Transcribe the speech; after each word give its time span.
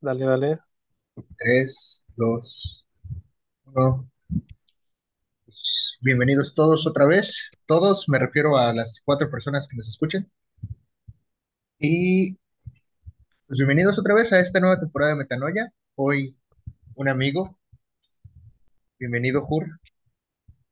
Dale, 0.00 0.24
dale. 0.24 0.58
Tres, 1.38 2.04
dos, 2.16 2.86
uno. 3.64 4.08
Bienvenidos 6.04 6.54
todos 6.54 6.86
otra 6.86 7.06
vez. 7.06 7.50
Todos, 7.66 8.08
me 8.08 8.18
refiero 8.18 8.56
a 8.56 8.72
las 8.72 9.02
cuatro 9.04 9.30
personas 9.30 9.68
que 9.68 9.76
nos 9.76 9.88
escuchan. 9.88 10.30
Y 11.78 12.36
pues 13.46 13.58
bienvenidos 13.58 13.98
otra 13.98 14.14
vez 14.14 14.32
a 14.32 14.40
esta 14.40 14.60
nueva 14.60 14.80
temporada 14.80 15.12
de 15.12 15.18
Metanoia. 15.18 15.72
Hoy 15.94 16.36
un 16.94 17.08
amigo. 17.08 17.58
Bienvenido, 18.98 19.42
Jur. 19.42 19.66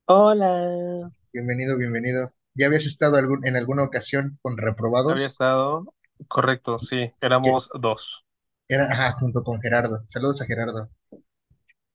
Hola. 0.06 1.12
Bienvenido, 1.32 1.76
bienvenido. 1.76 2.32
¿Ya 2.54 2.66
habías 2.66 2.86
estado 2.86 3.16
algún- 3.16 3.46
en 3.46 3.56
alguna 3.56 3.82
ocasión 3.84 4.38
con 4.42 4.54
Había 4.54 4.70
reprobados? 4.70 5.20
estado. 5.20 5.94
Correcto, 6.26 6.78
sí. 6.78 7.12
Éramos 7.20 7.68
dos. 7.80 8.24
Era, 8.70 8.84
ajá, 8.90 9.12
junto 9.18 9.44
con 9.44 9.60
Gerardo. 9.60 10.02
Saludos 10.08 10.40
a 10.40 10.46
Gerardo. 10.46 10.90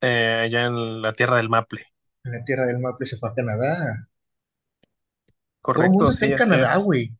eh, 0.01 0.41
allá 0.45 0.65
en 0.65 1.01
la 1.01 1.13
tierra 1.13 1.37
del 1.37 1.49
Maple. 1.49 1.85
En 2.25 2.33
la 2.33 2.43
tierra 2.43 2.65
del 2.65 2.79
Maple 2.79 3.05
se 3.07 3.15
fue 3.17 3.29
a 3.29 3.33
Canadá. 3.33 4.09
Todo 5.73 5.85
el 5.85 5.91
mundo 5.91 6.09
Correcto, 6.09 6.11
está 6.11 6.25
sí, 6.25 6.25
en 6.25 6.33
Canadá, 6.33 6.77
güey. 6.77 7.15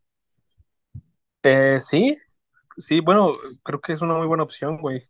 Eh, 1.44 1.80
sí, 1.80 2.18
sí, 2.78 3.00
bueno, 3.02 3.36
creo 3.64 3.80
que 3.82 3.94
es 3.94 4.02
una 4.02 4.16
muy 4.16 4.28
buena 4.28 4.44
opción, 4.44 4.78
güey. 4.80 5.02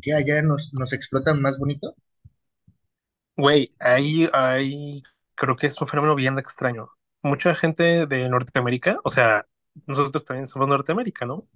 Que 0.00 0.12
allá 0.14 0.40
nos, 0.40 0.72
nos 0.72 0.92
explotan 0.92 1.42
más 1.42 1.58
bonito. 1.58 1.96
Güey, 3.36 3.74
ahí, 3.80 4.28
ahí 4.32 5.02
creo 5.34 5.56
que 5.56 5.66
es 5.66 5.80
un 5.80 5.88
fenómeno 5.88 6.14
bien 6.14 6.38
extraño. 6.38 6.90
Mucha 7.22 7.54
gente 7.54 8.06
de 8.06 8.28
Norteamérica, 8.28 8.98
o 9.02 9.10
sea, 9.10 9.46
nosotros 9.86 10.24
también 10.24 10.46
somos 10.46 10.68
Norteamérica, 10.68 11.26
¿no? 11.26 11.48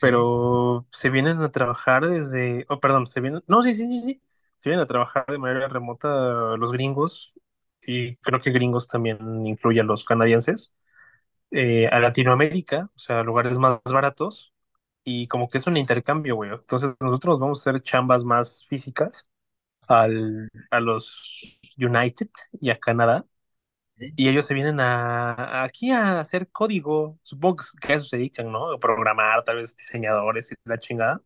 Pero 0.00 0.86
se 0.92 1.10
vienen 1.10 1.38
a 1.42 1.50
trabajar 1.50 2.06
desde, 2.06 2.66
oh, 2.68 2.80
perdón, 2.80 3.06
se 3.06 3.20
vienen, 3.20 3.42
no, 3.48 3.62
sí, 3.62 3.72
sí, 3.72 3.86
sí, 3.86 4.02
sí, 4.02 4.22
se 4.56 4.68
vienen 4.70 4.84
a 4.84 4.86
trabajar 4.86 5.26
de 5.28 5.38
manera 5.38 5.68
remota 5.68 6.56
los 6.56 6.72
gringos, 6.72 7.34
y 7.82 8.16
creo 8.16 8.40
que 8.40 8.50
gringos 8.52 8.86
también 8.88 9.46
incluye 9.46 9.80
a 9.80 9.84
los 9.84 10.04
canadienses, 10.04 10.74
eh, 11.50 11.88
a 11.88 12.00
Latinoamérica, 12.00 12.90
o 12.94 12.98
sea, 12.98 13.22
lugares 13.22 13.58
más 13.58 13.80
baratos, 13.92 14.52
y 15.04 15.28
como 15.28 15.48
que 15.48 15.58
es 15.58 15.66
un 15.66 15.76
intercambio, 15.76 16.36
güey. 16.36 16.50
Entonces 16.52 16.94
nosotros 17.00 17.38
vamos 17.40 17.66
a 17.66 17.70
hacer 17.70 17.82
chambas 17.82 18.24
más 18.24 18.66
físicas 18.68 19.28
al, 19.88 20.48
a 20.70 20.80
los 20.80 21.60
United 21.78 22.28
y 22.60 22.70
a 22.70 22.78
Canadá. 22.80 23.26
Y 24.16 24.28
ellos 24.28 24.46
se 24.46 24.54
vienen 24.54 24.80
a, 24.80 25.62
aquí 25.64 25.90
a 25.92 26.20
hacer 26.20 26.48
código, 26.50 27.18
supongo 27.22 27.56
que 27.80 27.92
a 27.92 27.96
eso 27.96 28.04
se 28.06 28.16
dedican, 28.18 28.50
¿no? 28.52 28.72
A 28.72 28.78
programar, 28.80 29.44
tal 29.44 29.56
vez 29.56 29.76
diseñadores 29.76 30.52
y 30.52 30.54
la 30.64 30.78
chingada. 30.78 31.22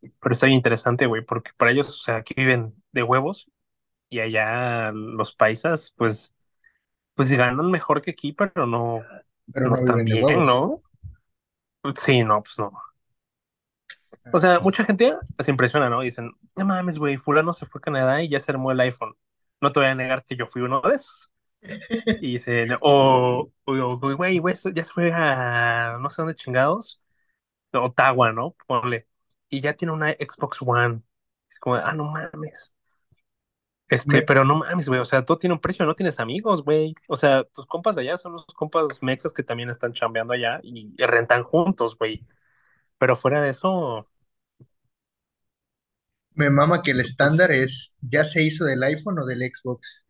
Pero 0.00 0.32
está 0.32 0.46
bien 0.46 0.56
interesante, 0.56 1.06
güey, 1.06 1.22
porque 1.24 1.50
para 1.56 1.70
ellos, 1.72 1.88
o 1.88 2.02
sea, 2.04 2.16
aquí 2.16 2.34
viven 2.36 2.74
de 2.92 3.02
huevos 3.02 3.50
y 4.10 4.20
allá 4.20 4.92
los 4.92 5.34
paisas, 5.34 5.94
pues, 5.98 6.34
pues 7.14 7.32
ganan 7.32 7.70
mejor 7.70 8.02
que 8.02 8.12
aquí, 8.12 8.32
pero 8.34 8.66
no, 8.66 9.02
Pero 9.52 9.70
no 9.70 9.76
no 9.76 9.84
tan 9.84 10.04
bien. 10.04 10.44
¿no? 10.44 10.82
Sí, 11.96 12.22
no, 12.24 12.42
pues 12.42 12.58
no. 12.58 12.72
O 14.32 14.38
Ah, 14.38 14.40
sea, 14.40 14.60
pues, 14.60 14.60
mucha 14.60 14.84
gente 14.84 15.14
se 15.38 15.50
impresiona, 15.50 15.88
¿no? 15.88 16.00
Dicen, 16.00 16.32
no 16.56 16.64
mames, 16.64 16.98
güey, 16.98 17.16
fulano 17.18 17.52
se 17.52 17.66
fue 17.66 17.78
a 17.80 17.82
Canadá 17.82 18.22
y 18.22 18.28
ya 18.28 18.40
se 18.40 18.52
armó 18.52 18.72
el 18.72 18.80
iPhone. 18.80 19.16
No 19.60 19.72
te 19.72 19.80
voy 19.80 19.88
a 19.88 19.94
negar 19.94 20.24
que 20.24 20.36
yo 20.36 20.46
fui 20.46 20.62
uno 20.62 20.80
de 20.82 20.94
esos. 20.94 21.32
Y 22.20 22.32
dicen, 22.32 22.70
o, 22.80 23.50
o, 23.64 23.72
o, 23.72 24.16
güey, 24.16 24.38
güey, 24.38 24.54
ya 24.74 24.84
se 24.84 24.92
fue 24.92 25.10
a 25.12 25.98
no 26.00 26.10
sé 26.10 26.22
dónde 26.22 26.34
chingados, 26.34 27.00
Ottawa, 27.72 28.32
¿no? 28.32 28.56
Ponle. 28.66 29.08
Y 29.48 29.60
ya 29.60 29.74
tiene 29.74 29.92
una 29.92 30.12
Xbox 30.12 30.58
One. 30.62 31.02
Es 31.48 31.58
como, 31.58 31.76
ah, 31.76 31.92
no 31.94 32.04
mames. 32.04 32.74
Este, 33.88 34.22
pero 34.22 34.44
no 34.44 34.56
mames, 34.56 34.88
güey, 34.88 35.00
o 35.00 35.04
sea, 35.04 35.24
todo 35.24 35.36
tiene 35.36 35.54
un 35.54 35.60
precio, 35.60 35.84
no 35.84 35.94
tienes 35.94 36.18
amigos, 36.18 36.64
güey. 36.64 36.94
O 37.08 37.16
sea, 37.16 37.44
tus 37.44 37.66
compas 37.66 37.96
de 37.96 38.02
allá 38.02 38.16
son 38.16 38.32
los 38.32 38.46
compas 38.46 39.02
mexas 39.02 39.32
que 39.32 39.42
también 39.42 39.70
están 39.70 39.92
chambeando 39.92 40.32
allá 40.32 40.60
y, 40.62 40.94
y 40.96 41.06
rentan 41.06 41.44
juntos, 41.44 41.96
güey. 41.98 42.26
Pero 42.98 43.16
fuera 43.16 43.42
de 43.42 43.50
eso, 43.50 44.08
Me 46.34 46.48
mama 46.48 46.82
que 46.82 46.92
el 46.92 47.00
pues 47.00 47.08
estándar 47.10 47.50
es, 47.50 47.96
ya 48.00 48.24
se 48.24 48.42
hizo 48.44 48.64
del 48.64 48.82
iPhone 48.84 49.18
o 49.18 49.26
del 49.26 49.40
Xbox. 49.40 50.03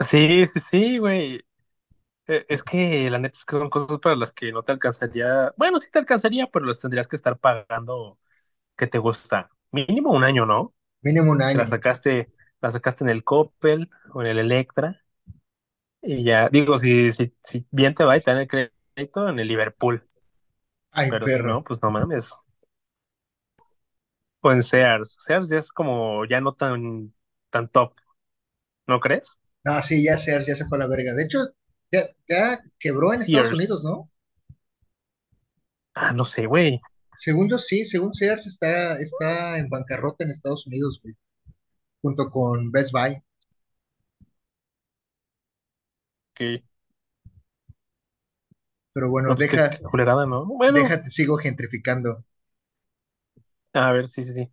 Sí, 0.00 0.46
sí, 0.46 0.60
sí, 0.60 0.98
güey. 0.98 1.40
Eh, 2.28 2.46
Es 2.48 2.62
que 2.62 3.10
la 3.10 3.18
neta 3.20 3.38
es 3.38 3.44
que 3.44 3.56
son 3.58 3.70
cosas 3.70 3.98
para 4.00 4.16
las 4.16 4.32
que 4.32 4.52
no 4.52 4.62
te 4.62 4.72
alcanzaría. 4.72 5.52
Bueno, 5.58 5.80
sí 5.80 5.90
te 5.92 5.98
alcanzaría, 6.00 6.48
pero 6.48 6.66
las 6.66 6.80
tendrías 6.80 7.08
que 7.08 7.16
estar 7.16 7.38
pagando. 7.38 8.18
¿Qué 8.76 8.86
te 8.86 8.98
gusta? 8.98 9.50
Mínimo 9.72 10.12
un 10.12 10.24
año, 10.24 10.46
¿no? 10.46 10.74
Mínimo 11.02 11.32
un 11.32 11.40
Que 11.48 11.58
la 11.58 11.66
año. 11.66 11.66
sacaste, 11.66 12.32
la 12.60 12.70
sacaste 12.72 13.04
en 13.04 13.10
el 13.10 13.24
Coppel 13.24 13.90
o 14.14 14.22
en 14.22 14.28
el 14.28 14.38
Electra 14.40 15.02
y 16.02 16.24
ya, 16.24 16.48
digo, 16.48 16.78
si, 16.78 17.10
si, 17.12 17.34
si 17.42 17.66
bien 17.70 17.94
te 17.94 18.04
va 18.04 18.16
y 18.16 18.20
te 18.20 18.30
dan 18.30 18.40
el 18.42 18.48
crédito 18.48 19.28
en 19.28 19.38
el 19.40 19.48
Liverpool. 19.48 20.06
Ay, 20.90 21.12
Pero 21.12 21.28
si 21.28 21.42
perro. 21.42 21.44
no, 21.44 21.64
pues 21.64 21.82
no 21.82 21.90
mames. 21.90 22.32
O 24.42 24.52
en 24.52 24.62
Sears. 24.62 25.16
Sears 25.18 25.48
ya 25.50 25.58
es 25.58 25.72
como 25.72 26.24
ya 26.26 26.40
no 26.40 26.54
tan, 26.54 27.14
tan 27.50 27.68
top, 27.68 27.94
¿no 28.88 29.00
crees? 29.00 29.40
No, 29.66 29.82
sí, 29.82 30.04
ya 30.04 30.16
Sears 30.16 30.46
ya 30.46 30.54
se 30.54 30.64
fue 30.64 30.78
a 30.78 30.82
la 30.82 30.86
verga. 30.86 31.12
De 31.12 31.24
hecho, 31.24 31.40
ya, 31.90 32.00
ya 32.28 32.62
quebró 32.78 33.12
en 33.12 33.22
Estados 33.22 33.52
Unidos. 33.52 33.82
¿no? 33.82 34.08
Ah, 35.92 36.12
no 36.12 36.24
sé, 36.24 36.46
güey. 36.46 36.80
Según 37.16 37.48
yo, 37.48 37.58
sí, 37.58 37.84
según 37.84 38.12
Sears 38.12 38.46
está, 38.46 38.96
está 39.00 39.58
en 39.58 39.68
bancarrota 39.68 40.24
en 40.24 40.30
Estados 40.30 40.68
Unidos, 40.68 41.00
güey, 41.02 41.16
junto 42.00 42.30
con 42.30 42.70
Best 42.70 42.92
Buy. 42.92 43.20
Que, 46.32 46.62
Pero 48.92 49.10
bueno, 49.10 49.30
no, 49.30 49.34
pues 49.34 49.50
qué, 49.50 49.56
deja, 49.56 49.70
qué 49.70 49.82
culerada, 49.82 50.26
¿no? 50.26 50.46
Bueno, 50.46 50.78
déjate, 50.78 51.10
sigo 51.10 51.38
gentrificando. 51.38 52.24
a 53.72 53.90
ver, 53.90 54.06
sí, 54.06 54.22
sí, 54.22 54.32
sí. 54.32 54.48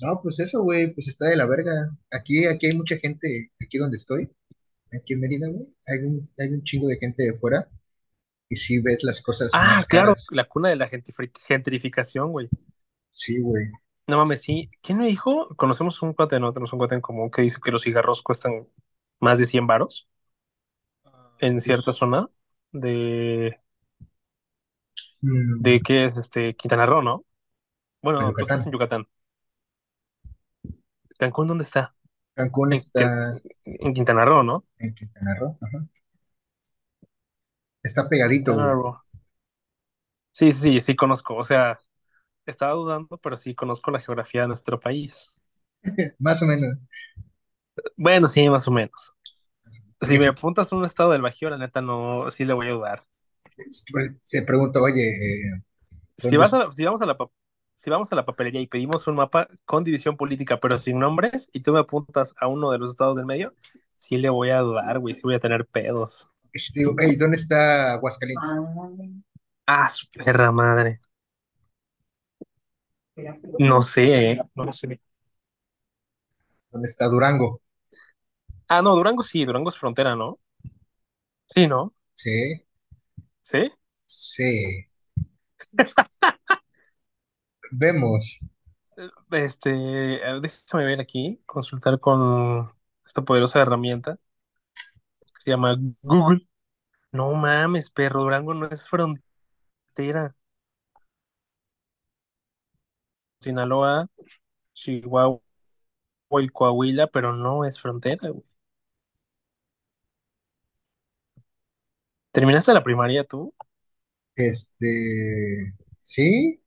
No, 0.00 0.18
pues 0.22 0.40
eso, 0.40 0.62
güey, 0.62 0.92
pues 0.92 1.08
está 1.08 1.26
de 1.28 1.36
la 1.36 1.46
verga. 1.46 1.72
Aquí, 2.12 2.46
aquí 2.46 2.66
hay 2.66 2.76
mucha 2.76 2.96
gente, 2.96 3.50
aquí 3.62 3.78
donde 3.78 3.96
estoy, 3.96 4.30
aquí 4.92 5.14
en 5.14 5.20
Mérida, 5.20 5.48
güey, 5.50 5.76
hay 5.86 5.98
un, 6.04 6.30
hay 6.38 6.48
un 6.52 6.62
chingo 6.64 6.88
de 6.88 6.96
gente 6.98 7.22
de 7.24 7.34
fuera 7.34 7.68
y 8.48 8.56
sí 8.56 8.80
ves 8.82 9.04
las 9.04 9.22
cosas 9.22 9.50
Ah, 9.54 9.76
más 9.76 9.86
claro, 9.86 10.08
caras. 10.08 10.26
la 10.30 10.44
cuna 10.44 10.68
de 10.70 10.76
la 10.76 10.88
gentrifi- 10.90 11.32
gentrificación, 11.46 12.30
güey. 12.32 12.48
Sí, 13.10 13.40
güey. 13.42 13.66
No 14.06 14.18
mames, 14.18 14.42
sí. 14.42 14.70
¿Quién 14.82 14.98
me 14.98 15.06
dijo? 15.06 15.48
Conocemos 15.56 16.02
un 16.02 16.12
cuate, 16.12 16.38
no 16.40 16.52
tenemos 16.52 16.72
un 16.72 16.78
cuate 16.78 16.94
en 16.96 17.00
común 17.00 17.30
que 17.30 17.42
dice 17.42 17.58
que 17.64 17.70
los 17.70 17.82
cigarros 17.82 18.22
cuestan 18.22 18.68
más 19.20 19.38
de 19.38 19.46
100 19.46 19.66
varos 19.66 20.08
Ah, 21.04 21.36
en 21.40 21.60
cierta 21.60 21.92
zona 21.92 22.28
de, 22.72 23.58
de 25.20 25.78
mm, 25.78 25.82
qué 25.82 26.04
es 26.04 26.16
este 26.16 26.54
Quintana 26.54 26.86
Roo, 26.86 27.02
¿no? 27.02 27.24
Bueno, 28.02 28.20
en 28.22 28.70
Yucatán. 28.72 29.06
¿Cancún 31.18 31.48
dónde 31.48 31.64
está? 31.64 31.96
Cancún 32.36 32.72
En, 32.72 32.80
está 32.80 33.40
en 33.64 33.94
Quintana 33.94 34.24
Roo, 34.24 34.42
¿no? 34.44 34.64
en 34.78 34.94
Quintana 34.94 35.34
Roo. 35.34 35.58
Ajá. 35.60 35.88
Está 37.84 38.08
pegadito, 38.08 38.52
Quintana 38.52 38.58
güey. 38.58 38.74
Roo. 38.74 38.94
Sí, 40.32 40.52
sí, 40.52 40.80
sí, 40.80 40.96
conozco. 40.96 41.34
O 41.36 41.44
sea, 41.44 41.78
estaba 42.46 42.74
dudando, 42.74 43.18
pero 43.18 43.36
sí 43.36 43.54
conozco 43.54 43.90
la 43.92 44.00
geografía 44.00 44.42
de 44.42 44.48
nuestro 44.48 44.80
país. 44.80 45.34
Más 46.18 46.42
o 46.42 46.46
menos. 46.46 46.86
Bueno, 47.96 48.26
sí, 48.28 48.48
más 48.48 48.66
o 48.68 48.70
menos. 48.70 49.14
Si 50.02 50.18
me 50.18 50.26
apuntas 50.28 50.72
a 50.72 50.76
un 50.76 50.84
estado 50.84 51.12
del 51.12 51.22
Bajío, 51.22 51.50
la 51.50 51.58
neta 51.58 51.80
no, 51.82 52.30
sí 52.30 52.44
le 52.44 52.54
voy 52.54 52.68
a 52.68 52.72
dudar. 52.72 53.04
se 54.22 54.42
pregunta, 54.42 54.80
oye, 54.80 55.02
eh, 55.08 55.62
Si 56.16 56.36
¿dónde 56.36 56.36
vas 56.36 56.54
a 56.54 56.58
la- 56.58 56.72
si 56.72 56.84
vamos 56.84 57.02
a 57.02 57.06
la, 57.06 57.16
si 57.74 57.90
vamos 57.90 58.12
a 58.12 58.16
la 58.16 58.24
papelería 58.24 58.60
y 58.60 58.66
pedimos 58.66 59.06
un 59.06 59.16
mapa 59.16 59.48
con 59.64 59.84
división 59.84 60.16
política, 60.16 60.60
pero 60.60 60.78
sin 60.78 60.98
nombres, 60.98 61.50
y 61.52 61.60
tú 61.60 61.72
me 61.72 61.80
apuntas 61.80 62.34
a 62.38 62.46
uno 62.48 62.70
de 62.70 62.78
los 62.78 62.90
estados 62.90 63.16
del 63.16 63.26
medio, 63.26 63.54
sí 63.96 64.16
le 64.16 64.30
voy 64.30 64.50
a 64.50 64.60
dudar, 64.60 64.98
güey, 65.00 65.14
sí 65.14 65.22
voy 65.24 65.34
a 65.34 65.40
tener 65.40 65.66
pedos. 65.66 66.30
Digo, 66.74 66.94
hey, 67.00 67.16
¿dónde 67.18 67.36
está 67.36 67.94
Aguascalientes? 67.94 68.50
Ah, 69.66 69.88
su 69.88 70.06
perra 70.10 70.50
madre. 70.52 71.00
No 73.58 73.82
sé, 73.82 74.32
eh, 74.32 74.40
no 74.54 74.72
sé. 74.72 75.00
¿Dónde 76.70 76.88
está 76.88 77.08
Durango? 77.08 77.62
Ah, 78.68 78.82
no, 78.82 78.94
Durango 78.94 79.22
sí, 79.22 79.42
Durango 79.44 79.70
es 79.70 79.76
frontera, 79.78 80.14
¿no? 80.16 80.38
Sí, 81.46 81.66
¿no? 81.68 81.94
Sí, 82.14 82.64
Sí. 83.42 83.70
sí. 84.06 84.88
Vemos. 87.76 88.48
Este, 89.32 89.70
déjame 89.70 90.84
ver 90.84 91.00
aquí, 91.00 91.42
consultar 91.44 91.98
con 91.98 92.72
esta 93.04 93.22
poderosa 93.22 93.60
herramienta 93.60 94.18
que 95.18 95.40
se 95.40 95.50
llama 95.50 95.76
Google. 96.02 96.48
No 97.10 97.32
mames, 97.32 97.90
perro, 97.90 98.22
Durango 98.22 98.54
no 98.54 98.68
es 98.68 98.86
frontera. 98.86 100.34
Sinaloa, 103.40 104.08
Chihuahua 104.72 105.40
y 106.40 106.48
Coahuila, 106.48 107.08
pero 107.08 107.34
no 107.34 107.64
es 107.64 107.80
frontera, 107.80 108.28
güey. 108.28 108.44
¿Terminaste 112.30 112.72
la 112.72 112.82
primaria 112.82 113.24
tú? 113.24 113.52
Este, 114.36 115.74
sí, 116.00 116.63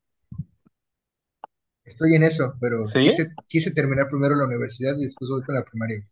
estoy 1.88 2.16
en 2.16 2.24
eso, 2.24 2.56
pero 2.62 2.94
Sí, 2.94 3.00
quise, 3.00 3.26
quise 3.48 3.72
terminar 3.74 4.10
primero 4.10 4.36
la 4.36 4.46
universidad 4.46 4.96
y 4.98 5.04
después 5.06 5.32
voy 5.32 5.44
con 5.44 5.56
la 5.56 5.66
primaria. 5.66 6.08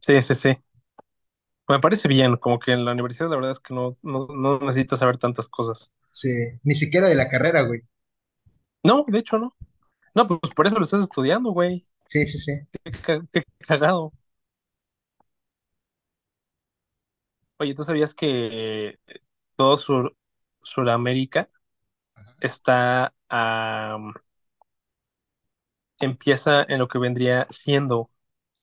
sí, 0.00 0.20
sí, 0.22 0.34
sí. 0.34 0.56
Me 1.68 1.78
parece 1.78 2.08
bien, 2.08 2.36
como 2.38 2.58
que 2.58 2.72
en 2.72 2.84
la 2.84 2.90
universidad 2.92 3.28
la 3.30 3.36
verdad 3.36 3.52
es 3.52 3.60
que 3.60 3.72
no, 3.74 3.96
no, 4.02 4.26
no 4.28 4.58
necesitas 4.58 4.98
saber 4.98 5.16
tantas 5.18 5.48
cosas. 5.48 5.92
Sí, 6.10 6.30
ni 6.64 6.74
siquiera 6.74 7.06
de 7.06 7.14
la 7.14 7.28
carrera, 7.28 7.62
güey. 7.62 7.82
No, 8.82 9.04
de 9.08 9.18
hecho 9.18 9.38
no. 9.38 9.54
No, 10.14 10.26
pues 10.26 10.54
por 10.54 10.66
eso 10.66 10.76
lo 10.78 10.84
estás 10.84 11.00
estudiando, 11.02 11.52
güey. 11.52 11.86
Sí, 12.08 12.26
sí, 12.26 12.38
sí. 12.38 12.52
Qué, 13.02 13.20
qué 13.32 13.42
cagado. 13.66 14.12
Oye, 17.58 17.74
¿tú 17.74 17.82
sabías 17.82 18.14
que 18.14 18.98
todo 19.56 19.76
Sur, 19.76 20.16
Suramérica 20.62 21.50
está, 22.40 23.14
am, 23.28 24.14
empieza 25.98 26.62
en 26.64 26.78
lo 26.78 26.88
que 26.88 26.98
vendría 26.98 27.46
siendo 27.50 28.10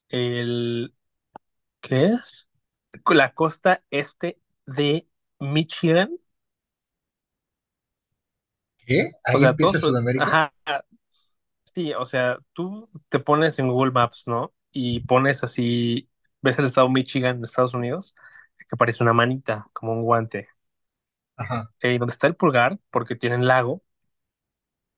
el, 0.09 0.95
¿qué 1.81 2.05
es? 2.07 2.49
La 3.09 3.33
costa 3.33 3.83
este 3.91 4.39
de 4.65 5.07
Michigan. 5.39 6.17
¿Qué? 8.85 9.07
O 9.31 9.37
Ahí 9.37 9.39
sea, 9.39 9.55
todo 9.57 9.73
empieza 9.73 9.79
su, 9.79 9.87
Sudamérica. 9.87 10.31
ajá, 10.31 10.53
sí, 11.63 11.93
o 11.93 12.05
sea, 12.05 12.37
tú 12.53 12.89
te 13.09 13.19
pones 13.19 13.59
en 13.59 13.67
Google 13.69 13.91
Maps, 13.91 14.23
¿no? 14.27 14.53
Y 14.71 15.01
pones 15.01 15.43
así, 15.43 16.09
ves 16.41 16.59
el 16.59 16.65
estado 16.65 16.89
Michigan 16.89 17.37
en 17.37 17.43
Estados 17.43 17.73
Unidos, 17.73 18.15
que 18.69 18.77
parece 18.77 19.03
una 19.03 19.13
manita, 19.13 19.67
como 19.73 19.93
un 19.93 20.03
guante. 20.03 20.47
Ajá, 21.37 21.69
Eh, 21.81 21.99
donde 21.99 22.13
está 22.13 22.27
el 22.27 22.35
pulgar, 22.35 22.79
porque 22.91 23.15
tienen 23.15 23.45
lago, 23.47 23.83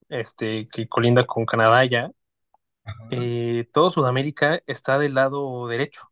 este, 0.10 0.68
que 0.68 0.88
colinda 0.88 1.26
con 1.26 1.46
Canadá 1.46 1.84
ya, 1.86 2.12
eh, 3.10 3.68
todo 3.74 3.90
Sudamérica 3.90 4.62
está 4.68 5.00
del 5.00 5.16
lado 5.16 5.68
derecho. 5.68 6.10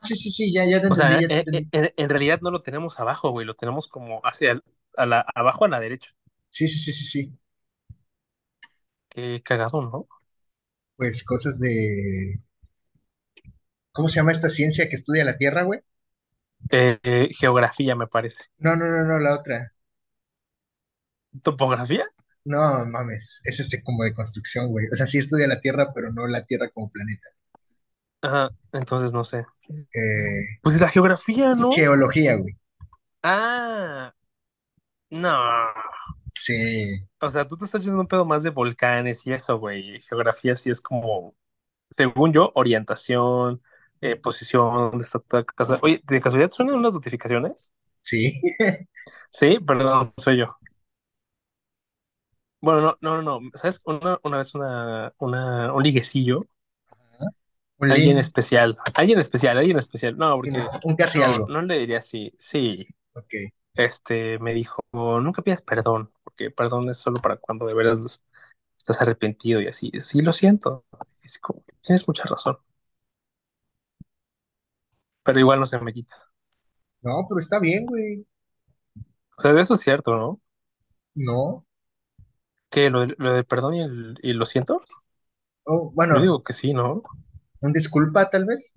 Sí, 0.00 0.16
sí, 0.16 0.30
sí, 0.30 0.52
ya, 0.54 0.64
ya 0.64 0.80
te 0.80 0.86
O 0.88 0.94
entendí, 0.94 0.94
sea, 0.94 1.20
ya 1.20 1.28
te 1.28 1.34
e- 1.36 1.46
e- 1.52 1.62
entendí. 1.62 1.70
en, 1.72 1.92
en 1.96 2.08
realidad 2.10 2.40
no 2.42 2.50
lo 2.50 2.60
tenemos 2.60 2.98
abajo, 3.00 3.30
güey, 3.30 3.46
lo 3.46 3.54
tenemos 3.54 3.88
como 3.88 4.20
hacia 4.24 4.52
el- 4.52 4.64
a 4.96 5.06
la, 5.06 5.20
abajo 5.34 5.64
a 5.64 5.68
la 5.68 5.80
derecha. 5.80 6.14
Sí, 6.50 6.68
sí, 6.68 6.78
sí, 6.80 6.92
sí, 6.92 7.04
sí. 7.06 7.38
Qué 9.08 9.42
cagado, 9.44 9.80
¿no? 9.82 10.06
Pues 10.96 11.24
cosas 11.24 11.58
de... 11.58 12.38
¿Cómo 13.90 14.06
se 14.08 14.20
llama 14.20 14.30
esta 14.30 14.48
ciencia 14.48 14.88
que 14.88 14.94
estudia 14.94 15.24
la 15.24 15.36
Tierra, 15.38 15.64
güey? 15.64 15.80
Eh, 16.70 16.98
eh, 17.02 17.28
geografía, 17.38 17.94
me 17.96 18.06
parece. 18.06 18.44
No, 18.58 18.76
no, 18.76 18.84
no, 18.90 19.02
no, 19.04 19.18
la 19.18 19.34
otra. 19.34 19.72
¿Topografía? 21.42 22.04
No, 22.46 22.86
mames, 22.86 23.42
es 23.44 23.60
este 23.60 23.82
como 23.82 24.02
de 24.04 24.14
construcción, 24.14 24.68
güey. 24.68 24.86
O 24.90 24.94
sea, 24.94 25.06
sí 25.06 25.18
estudia 25.18 25.46
la 25.48 25.60
Tierra, 25.60 25.92
pero 25.94 26.10
no 26.14 26.26
la 26.26 26.46
Tierra 26.46 26.70
como 26.70 26.90
planeta. 26.90 27.28
Ajá, 28.22 28.50
entonces 28.72 29.12
no 29.12 29.24
sé. 29.24 29.46
Eh, 29.70 30.58
Pues 30.62 30.78
la 30.80 30.88
geografía, 30.90 31.54
¿no? 31.54 31.70
geología, 31.70 32.36
güey. 32.36 32.56
Ah, 33.22 34.14
no. 35.10 35.32
Sí, 36.32 37.06
O 37.20 37.28
sea, 37.28 37.46
tú 37.48 37.56
te 37.56 37.64
estás 37.64 37.82
yendo 37.84 38.00
un 38.00 38.06
pedo 38.08 38.24
más 38.24 38.42
de 38.42 38.50
volcanes 38.50 39.26
y 39.26 39.32
eso, 39.32 39.58
güey. 39.58 40.00
Geografía 40.02 40.54
sí 40.54 40.70
es 40.70 40.80
como, 40.80 41.34
según 41.96 42.32
yo, 42.32 42.52
orientación, 42.54 43.62
eh, 44.00 44.16
posición, 44.16 44.74
dónde 44.90 45.04
está 45.04 45.20
tu 45.20 45.44
casa. 45.46 45.78
Oye, 45.82 46.00
¿de 46.06 46.20
casualidad 46.20 46.50
suenan 46.50 46.76
unas 46.76 46.94
notificaciones? 46.94 47.72
sí. 48.02 48.32
Sí, 49.30 49.58
perdón, 49.60 50.12
soy 50.16 50.38
yo. 50.38 50.56
Bueno, 52.60 52.80
no, 52.82 52.96
no, 53.00 53.22
no, 53.22 53.40
no. 53.40 53.50
¿Sabes? 53.54 53.80
Una, 53.84 54.18
una 54.24 54.38
vez 54.38 54.54
una, 54.54 55.12
una, 55.18 55.72
un 55.72 55.82
liguecillo, 55.82 56.46
Un 57.78 57.88
alguien 57.88 58.18
link, 58.18 58.18
especial, 58.18 58.78
alguien 58.94 59.18
especial, 59.18 59.58
alguien 59.58 59.76
especial. 59.78 60.16
No, 60.16 60.36
porque 60.36 60.52
un 60.84 60.96
casi 60.96 61.22
no, 61.22 61.24
algo. 61.24 61.46
no 61.46 61.62
le 61.62 61.78
diría 61.78 61.98
así. 61.98 62.32
Sí, 62.38 62.86
Ok. 63.14 63.34
este, 63.76 64.38
me 64.40 64.54
dijo, 64.54 64.80
nunca 64.92 65.42
pidas 65.42 65.62
perdón, 65.62 66.12
porque 66.24 66.50
perdón 66.50 66.90
es 66.90 66.98
solo 66.98 67.20
para 67.22 67.36
cuando 67.38 67.66
de 67.66 67.74
veras 67.74 68.22
estás 68.78 69.02
arrepentido 69.02 69.60
y 69.62 69.68
así. 69.68 69.92
Sí, 70.00 70.22
lo 70.22 70.32
siento. 70.32 70.86
Así 71.24 71.40
como, 71.40 71.64
tienes 71.82 72.06
mucha 72.08 72.24
razón, 72.24 72.58
pero 75.26 75.40
igual 75.40 75.60
no 75.60 75.66
se 75.66 75.78
me 75.80 75.92
quita. 75.92 76.16
No, 77.02 77.24
pero 77.26 77.40
está 77.40 77.58
bien, 77.58 77.86
güey. 77.86 78.26
O 79.38 79.42
sea, 79.42 79.52
de 79.52 79.60
eso 79.60 79.74
es 79.74 79.80
cierto, 79.82 80.14
¿no? 80.16 80.40
No. 81.16 81.64
Que 82.70 82.90
lo, 82.90 83.00
de- 83.00 83.14
lo 83.18 83.32
del 83.32 83.44
perdón 83.44 83.74
y, 83.74 83.80
el, 83.82 84.18
y 84.22 84.32
lo 84.32 84.44
siento, 84.46 84.80
Oh, 85.64 85.90
yo 86.08 86.20
bueno, 86.20 86.20
digo 86.20 86.42
que 86.42 86.52
sí, 86.52 86.72
¿no? 86.72 87.02
un 87.60 87.72
disculpa, 87.74 88.30
tal 88.30 88.46
vez. 88.46 88.72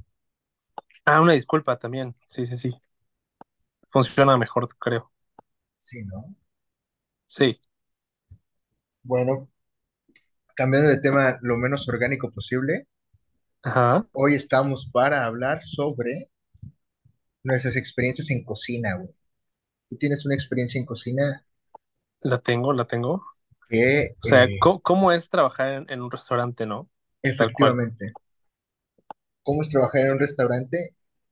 Ah, 1.05 1.21
una 1.21 1.33
disculpa 1.33 1.77
también. 1.77 2.15
Sí, 2.25 2.45
sí, 2.45 2.57
sí. 2.57 2.73
Funciona 3.91 4.35
mejor, 4.35 4.67
creo. 4.79 5.11
Sí, 5.77 6.05
¿no? 6.05 6.35
Sí. 7.27 7.59
Bueno, 9.03 9.49
cambiando 10.55 10.89
de 10.89 11.01
tema 11.01 11.39
lo 11.41 11.57
menos 11.57 11.89
orgánico 11.89 12.29
posible, 12.31 12.85
Ajá. 13.63 14.05
hoy 14.11 14.35
estamos 14.35 14.87
para 14.93 15.25
hablar 15.25 15.63
sobre 15.63 16.29
nuestras 17.49 17.75
experiencias 17.77 18.31
en 18.31 18.43
cocina, 18.45 18.95
güey. 18.97 19.09
Tú 19.89 19.97
tienes 19.97 20.25
una 20.25 20.35
experiencia 20.35 20.79
en 20.79 20.85
cocina 20.87 21.45
La 22.21 22.37
tengo, 22.39 22.71
la 22.73 22.87
tengo. 22.87 23.11
O 23.15 23.23
sea, 24.21 24.49
eh, 24.49 24.59
¿cómo, 24.59 24.81
cómo 24.81 25.11
es 25.11 25.29
trabajar 25.29 25.69
en, 25.73 25.85
en 25.89 26.01
un 26.01 26.11
restaurante, 26.11 26.65
no? 26.65 26.89
Efectivamente, 27.23 28.17
cómo 29.43 29.61
es 29.61 29.69
trabajar 29.69 30.01
en 30.05 30.13
un 30.13 30.19
restaurante 30.19 30.77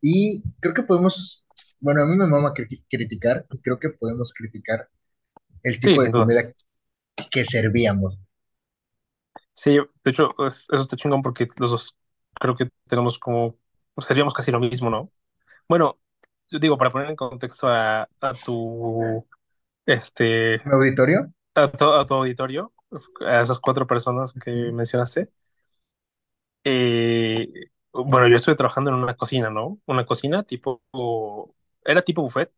y 0.02 0.44
creo 0.60 0.74
que 0.74 0.84
podemos, 0.84 1.46
bueno, 1.80 2.02
a 2.04 2.06
mí 2.06 2.16
me 2.16 2.28
mama 2.28 2.54
cri- 2.54 2.86
criticar 2.90 3.46
y 3.52 3.60
creo 3.62 3.80
que 3.80 3.90
podemos 3.90 4.34
criticar 4.34 4.90
el 5.64 5.80
Sí, 5.80 5.94
tipo 5.94 6.02
de 6.04 6.14
duda. 6.14 6.28
comida 6.28 6.44
que 7.32 7.46
servíamos. 7.46 8.20
Sí, 9.54 9.78
de 10.04 10.12
hecho, 10.12 10.34
es- 10.46 10.66
eso 10.72 10.82
está 10.84 10.96
chingón 10.96 11.22
porque 11.22 11.48
los 11.58 11.72
dos 11.72 11.98
creo 12.40 12.56
que 12.56 12.70
tenemos 12.88 13.18
como, 13.20 13.58
seríamos 14.00 14.34
casi 14.34 14.52
lo 14.52 14.60
mismo, 14.60 14.90
¿no? 14.90 15.12
Bueno, 15.70 16.00
digo, 16.52 16.78
para 16.78 16.90
poner 16.92 17.10
en 17.10 17.16
contexto 17.16 17.68
a, 17.70 18.10
a 18.22 18.34
tu, 18.34 19.26
este, 19.86 20.62
¿Mi 20.64 20.72
auditorio? 20.74 21.32
a 21.56 21.72
tu, 21.72 21.86
a 21.94 22.06
tu 22.06 22.14
auditorio, 22.16 22.74
a 23.26 23.42
esas 23.42 23.60
cuatro 23.60 23.88
personas 23.88 24.34
que 24.34 24.52
mencionaste, 24.72 25.32
eh, 26.64 27.48
bueno, 27.94 28.28
yo 28.28 28.36
estuve 28.36 28.56
trabajando 28.56 28.92
en 28.92 28.98
una 28.98 29.16
cocina, 29.16 29.50
¿no? 29.50 29.80
Una 29.86 30.06
cocina 30.06 30.44
tipo, 30.44 30.82
era 31.84 32.02
tipo 32.02 32.22
buffet, 32.22 32.52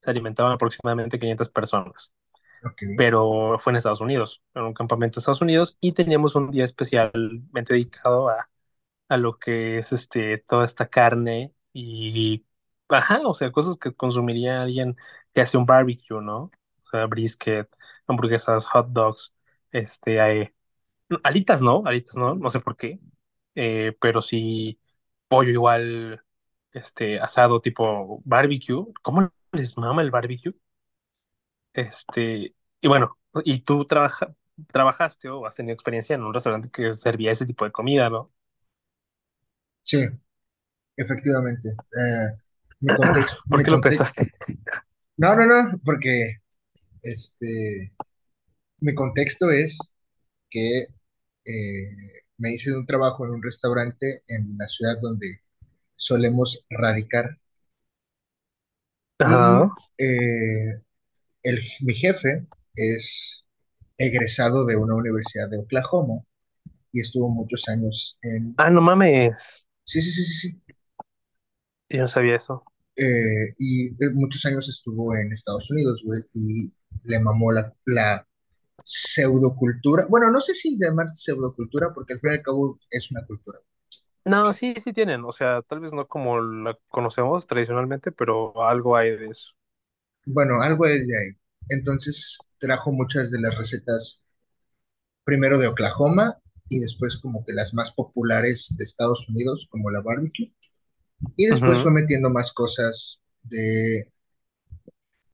se 0.00 0.10
alimentaban 0.10 0.52
aproximadamente 0.52 1.18
500 1.18 1.48
personas. 1.48 2.12
Ok, 2.64 2.82
pero 2.94 3.58
fue 3.58 3.72
en 3.72 3.76
Estados 3.78 4.00
Unidos, 4.00 4.42
en 4.54 4.64
un 4.64 4.74
campamento 4.74 5.18
en 5.18 5.20
Estados 5.20 5.42
Unidos, 5.42 5.76
y 5.80 5.92
teníamos 5.92 6.34
un 6.36 6.50
día 6.50 6.64
especialmente 6.64 7.74
dedicado 7.74 8.28
a, 8.28 8.50
a 9.08 9.16
lo 9.16 9.38
que 9.38 9.78
es 9.78 9.92
este, 9.92 10.38
toda 10.38 10.64
esta 10.64 10.88
carne 10.88 11.54
y, 11.72 12.44
ajá, 12.94 13.20
o 13.26 13.34
sea, 13.34 13.52
cosas 13.52 13.76
que 13.76 13.92
consumiría 13.94 14.62
alguien 14.62 14.96
que 15.34 15.40
hace 15.40 15.56
un 15.56 15.66
barbecue, 15.66 16.20
¿no? 16.22 16.44
O 16.82 16.86
sea, 16.86 17.06
brisket, 17.06 17.68
hamburguesas, 18.06 18.64
hot 18.66 18.88
dogs, 18.90 19.32
este, 19.72 20.20
hay- 20.20 20.50
alitas, 21.24 21.62
¿no? 21.62 21.82
Alitas, 21.86 22.16
¿no? 22.16 22.34
No 22.36 22.50
sé 22.50 22.60
por 22.60 22.76
qué, 22.76 23.00
eh, 23.54 23.96
pero 24.00 24.22
sí, 24.22 24.80
pollo 25.28 25.50
igual, 25.52 26.24
este, 26.72 27.20
asado 27.20 27.60
tipo 27.60 28.20
barbecue. 28.24 28.86
¿Cómo 29.02 29.32
les 29.52 29.76
mama 29.78 30.02
el 30.02 30.10
barbecue? 30.10 30.54
Este, 31.72 32.54
y 32.80 32.88
bueno, 32.88 33.18
y 33.44 33.60
tú 33.62 33.84
trabaja, 33.84 34.34
trabajaste 34.72 35.28
o 35.28 35.46
has 35.46 35.56
tenido 35.56 35.74
experiencia 35.74 36.14
en 36.14 36.22
un 36.22 36.32
restaurante 36.34 36.70
que 36.70 36.92
servía 36.92 37.32
ese 37.32 37.46
tipo 37.46 37.64
de 37.64 37.72
comida, 37.72 38.08
¿no? 38.10 38.32
sí, 39.82 39.98
efectivamente. 40.96 41.70
Eh, 41.70 42.38
mi 42.80 42.94
contexto, 42.94 43.42
¿Por 43.48 43.58
mi 43.58 43.64
qué 43.64 43.70
lo 43.70 43.80
pensaste? 43.80 44.32
no, 45.16 45.34
no, 45.36 45.46
no, 45.46 45.78
porque 45.84 46.36
este, 47.02 47.92
mi 48.80 48.94
contexto 48.94 49.50
es 49.50 49.78
que 50.50 50.86
eh, 51.44 51.90
me 52.38 52.52
hice 52.52 52.70
de 52.70 52.78
un 52.78 52.86
trabajo 52.86 53.24
en 53.26 53.32
un 53.32 53.42
restaurante 53.42 54.22
en 54.28 54.56
la 54.58 54.66
ciudad 54.66 54.96
donde 55.00 55.42
solemos 55.96 56.66
radicar 56.70 57.38
y 59.20 60.04
eh, 60.04 60.82
el, 61.42 61.60
mi 61.80 61.94
jefe 61.94 62.46
es 62.74 63.46
egresado 63.96 64.66
de 64.66 64.76
una 64.76 64.96
universidad 64.96 65.48
de 65.48 65.58
Oklahoma 65.58 66.14
y 66.92 67.00
estuvo 67.00 67.28
muchos 67.28 67.68
años 67.68 68.18
en... 68.22 68.54
Ah, 68.56 68.70
no 68.70 68.80
mames. 68.80 69.66
Sí, 69.84 70.02
sí, 70.02 70.10
sí, 70.10 70.24
sí, 70.24 70.34
sí. 70.34 70.62
Yo 71.94 72.02
no 72.02 72.08
sabía 72.08 72.36
eso. 72.36 72.64
Eh, 72.96 73.54
y 73.58 73.88
eh, 73.88 74.10
muchos 74.14 74.44
años 74.46 74.68
estuvo 74.68 75.14
en 75.16 75.32
Estados 75.32 75.70
Unidos, 75.70 76.02
güey, 76.04 76.22
y 76.34 76.72
le 77.04 77.18
mamó 77.20 77.52
la, 77.52 77.74
la 77.86 78.26
pseudocultura. 78.84 80.06
Bueno, 80.10 80.30
no 80.30 80.40
sé 80.40 80.54
si 80.54 80.78
llamar 80.80 81.08
pseudocultura, 81.10 81.92
porque 81.94 82.14
al 82.14 82.20
fin 82.20 82.30
y 82.32 82.34
al 82.34 82.42
cabo 82.42 82.78
es 82.90 83.10
una 83.12 83.26
cultura. 83.26 83.60
No, 84.24 84.52
sí, 84.54 84.74
sí 84.82 84.92
tienen. 84.92 85.24
O 85.24 85.32
sea, 85.32 85.62
tal 85.62 85.80
vez 85.80 85.92
no 85.92 86.08
como 86.08 86.40
la 86.40 86.78
conocemos 86.88 87.46
tradicionalmente, 87.46 88.10
pero 88.12 88.64
algo 88.66 88.96
hay 88.96 89.16
de 89.16 89.28
eso. 89.28 89.52
Bueno, 90.26 90.60
algo 90.60 90.84
es 90.86 91.06
de 91.06 91.18
ahí. 91.18 91.30
Entonces 91.70 92.36
trajo 92.58 92.92
muchas 92.92 93.30
de 93.30 93.40
las 93.40 93.56
recetas, 93.56 94.20
primero 95.24 95.58
de 95.58 95.66
Oklahoma 95.66 96.38
y 96.68 96.80
después 96.80 97.18
como 97.18 97.44
que 97.44 97.52
las 97.52 97.74
más 97.74 97.90
populares 97.92 98.74
de 98.78 98.84
Estados 98.84 99.28
Unidos, 99.28 99.66
como 99.70 99.90
la 99.90 100.00
barbecue. 100.02 100.52
Y 101.36 101.46
después 101.46 101.80
fue 101.80 101.92
metiendo 101.92 102.30
más 102.30 102.52
cosas 102.52 103.20
de, 103.42 103.98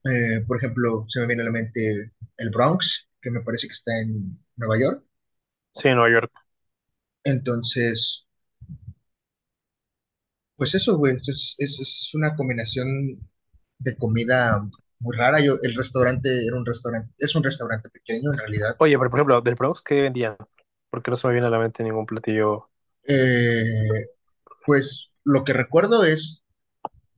eh, 0.05 0.45
por 0.47 0.57
ejemplo, 0.57 1.05
se 1.09 1.21
me 1.21 1.27
viene 1.27 1.43
a 1.43 1.47
la 1.47 1.53
mente 1.53 1.81
el 2.37 2.51
Bronx, 2.51 3.09
que 3.21 3.31
me 3.31 3.43
parece 3.43 3.67
que 3.67 3.75
está 3.75 3.93
en 4.01 4.39
Nueva 4.57 4.79
York. 4.79 5.05
Sí, 5.75 5.89
Nueva 5.89 6.11
York. 6.11 6.33
Entonces, 7.25 8.27
pues 10.57 10.75
eso, 10.75 10.97
güey, 10.97 11.13
entonces 11.13 11.57
es, 11.59 11.81
es 11.81 12.11
una 12.15 12.35
combinación 12.37 12.87
de 13.79 13.97
comida 13.97 14.63
muy 15.01 15.17
rara. 15.17 15.41
Yo, 15.41 15.57
el 15.63 15.75
restaurante 15.75 16.47
era 16.47 16.57
un 16.57 16.65
restaurante, 16.65 17.13
es 17.19 17.35
un 17.35 17.43
restaurante 17.43 17.91
pequeño 17.91 18.33
en 18.33 18.39
realidad. 18.39 18.77
Oye, 18.79 18.97
pero 18.99 19.11
por 19.11 19.19
ejemplo, 19.19 19.41
del 19.41 19.55
Bronx, 19.55 19.83
¿qué 19.83 20.03
vendían? 20.03 20.37
Porque 20.91 21.11
no 21.11 21.17
se 21.17 21.27
me 21.27 21.35
viene 21.35 21.47
a 21.49 21.51
la 21.51 21.59
mente 21.59 21.83
ningún 21.83 22.07
platillo. 22.07 22.69
Eh, 23.07 23.89
pues 24.67 25.11
lo 25.31 25.45
que 25.45 25.53
recuerdo 25.53 26.05
es 26.05 26.43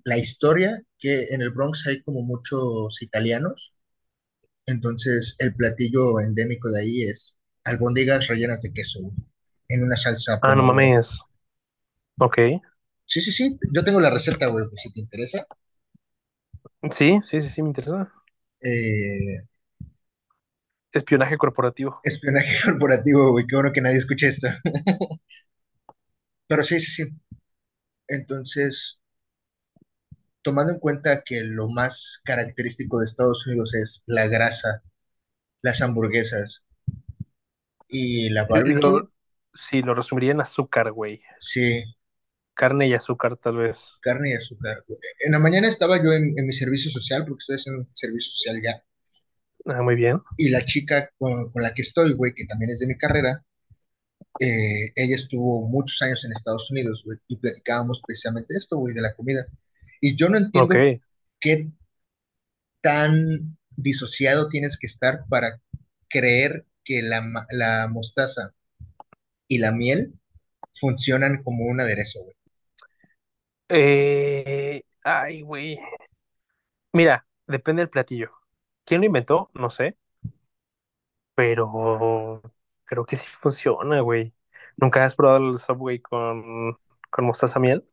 la 0.05 0.19
historia 0.19 0.83
que 0.99 1.27
en 1.31 1.43
el 1.43 1.51
Bronx 1.51 1.87
hay 1.87 2.03
como 2.03 2.23
muchos 2.23 3.03
italianos, 3.03 3.75
entonces 4.67 5.37
el 5.41 5.55
platillo 5.55 6.21
endémico 6.21 6.71
de 6.71 6.81
ahí 6.83 7.03
es 7.05 7.39
albóndigas 7.65 8.29
rellenas 8.29 8.63
de 8.63 8.73
queso 8.73 9.01
en 9.69 9.85
una 9.85 9.97
salsa 9.97 10.41
Ah, 10.43 10.55
no 10.55 10.63
mames. 10.63 11.19
Ok. 12.19 12.39
Sí, 13.05 13.21
sí, 13.21 13.31
sí, 13.31 13.57
yo 13.73 13.85
tengo 13.85 14.01
la 14.01 14.11
receta, 14.11 14.47
güey, 14.49 14.65
si 14.73 14.93
te 14.93 15.01
interesa. 15.01 15.47
Sí, 16.91 17.21
sí, 17.23 17.41
sí, 17.41 17.49
sí, 17.49 17.63
me 17.63 17.69
interesa. 17.69 18.13
Eh, 18.61 19.43
Espionaje 20.93 21.37
corporativo. 21.37 22.01
espionaje 22.05 22.57
corporativo, 22.65 23.33
güey, 23.33 23.47
qué 23.47 23.57
bueno 23.57 23.73
que 23.73 23.81
nadie 23.81 23.99
escuche 23.99 24.29
esto. 24.29 24.49
Pero 26.49 26.63
sí, 26.63 26.79
sí, 26.81 27.05
sí. 27.05 27.21
Entonces, 28.13 29.01
tomando 30.43 30.73
en 30.73 30.79
cuenta 30.79 31.23
que 31.25 31.41
lo 31.43 31.69
más 31.69 32.21
característico 32.25 33.01
de 33.01 33.07
Estados 33.07 33.45
Unidos 33.47 33.75
es 33.75 34.03
la 34.07 34.29
grasa, 34.29 34.83
las 35.63 35.83
hamburguesas 35.83 36.65
y 37.89 38.29
la 38.31 38.45
barbecue, 38.47 38.81
Lo, 38.81 39.11
sí, 39.55 39.83
lo 39.83 39.95
resumiría 39.95 40.33
en 40.33 40.41
azúcar, 40.41 40.93
güey. 40.93 41.23
sí, 41.37 41.85
Carne 42.55 42.87
y 42.89 42.95
azúcar, 42.95 43.37
tal 43.37 43.59
vez. 43.59 43.91
carne 44.01 44.31
y 44.31 44.33
azúcar. 44.35 44.85
güey. 44.87 45.01
En 45.21 45.33
la 45.33 45.39
mañana 45.39 45.67
estaba 45.69 45.97
yo 45.97 46.13
en, 46.13 46.25
en 46.39 46.47
mi 46.47 46.53
servicio 46.53 46.91
social, 46.91 47.25
porque 47.27 47.41
estoy 47.41 47.57
haciendo 47.57 47.81
un 47.83 47.91
servicio 47.97 48.33
social 48.33 48.61
ya, 48.63 48.85
Ah, 49.67 49.83
muy 49.83 49.95
bien. 49.97 50.21
y 50.37 50.49
la 50.51 50.65
chica 50.65 51.09
con, 51.19 51.51
con 51.51 51.63
la 51.63 51.73
que 51.75 51.83
estoy, 51.83 52.13
güey, 52.15 52.35
que 52.35 52.45
también 52.47 52.71
es 52.71 52.81
de 52.81 52.87
mi 52.87 52.97
carrera, 52.97 53.45
eh, 54.41 54.93
ella 54.97 55.15
estuvo 55.15 55.67
muchos 55.69 56.01
años 56.03 56.25
en 56.25 56.33
Estados 56.33 56.71
Unidos, 56.71 57.03
güey, 57.05 57.19
y 57.29 57.37
platicábamos 57.37 58.03
precisamente 58.07 58.55
esto, 58.57 58.77
güey, 58.79 58.95
de 58.95 59.03
la 59.03 59.15
comida. 59.15 59.47
Y 60.01 60.17
yo 60.17 60.29
no 60.29 60.39
entiendo 60.39 60.75
qué 61.39 61.71
tan 62.81 63.57
disociado 63.71 64.49
tienes 64.49 64.79
que 64.79 64.87
estar 64.87 65.25
para 65.29 65.61
creer 66.09 66.67
que 66.85 67.03
la, 67.03 67.23
la 67.51 67.89
mostaza 67.89 68.55
y 69.49 69.59
la 69.59 69.73
miel 69.73 70.15
funcionan 70.75 71.43
como 71.43 71.65
un 71.67 71.81
aderezo, 71.81 72.23
güey. 72.25 72.37
Eh, 73.69 74.83
ay, 75.05 75.43
güey. 75.43 75.79
Mira, 76.93 77.27
depende 77.47 77.83
del 77.83 77.91
platillo. 77.91 78.31
¿Quién 78.85 79.01
lo 79.01 79.07
inventó? 79.07 79.51
No 79.55 79.71
sé, 79.71 79.97
pero 81.35 82.43
creo 82.93 83.07
que 83.07 83.17
sí 83.17 83.27
funciona, 83.41 84.01
güey. 84.03 84.35
¿Nunca 84.77 85.05
has 85.05 85.15
probado 85.17 85.51
el 85.53 85.59
Subway 85.59 86.01
con, 86.01 86.79
con 87.11 87.25
mostaza 87.25 87.59
miel? 87.61 87.87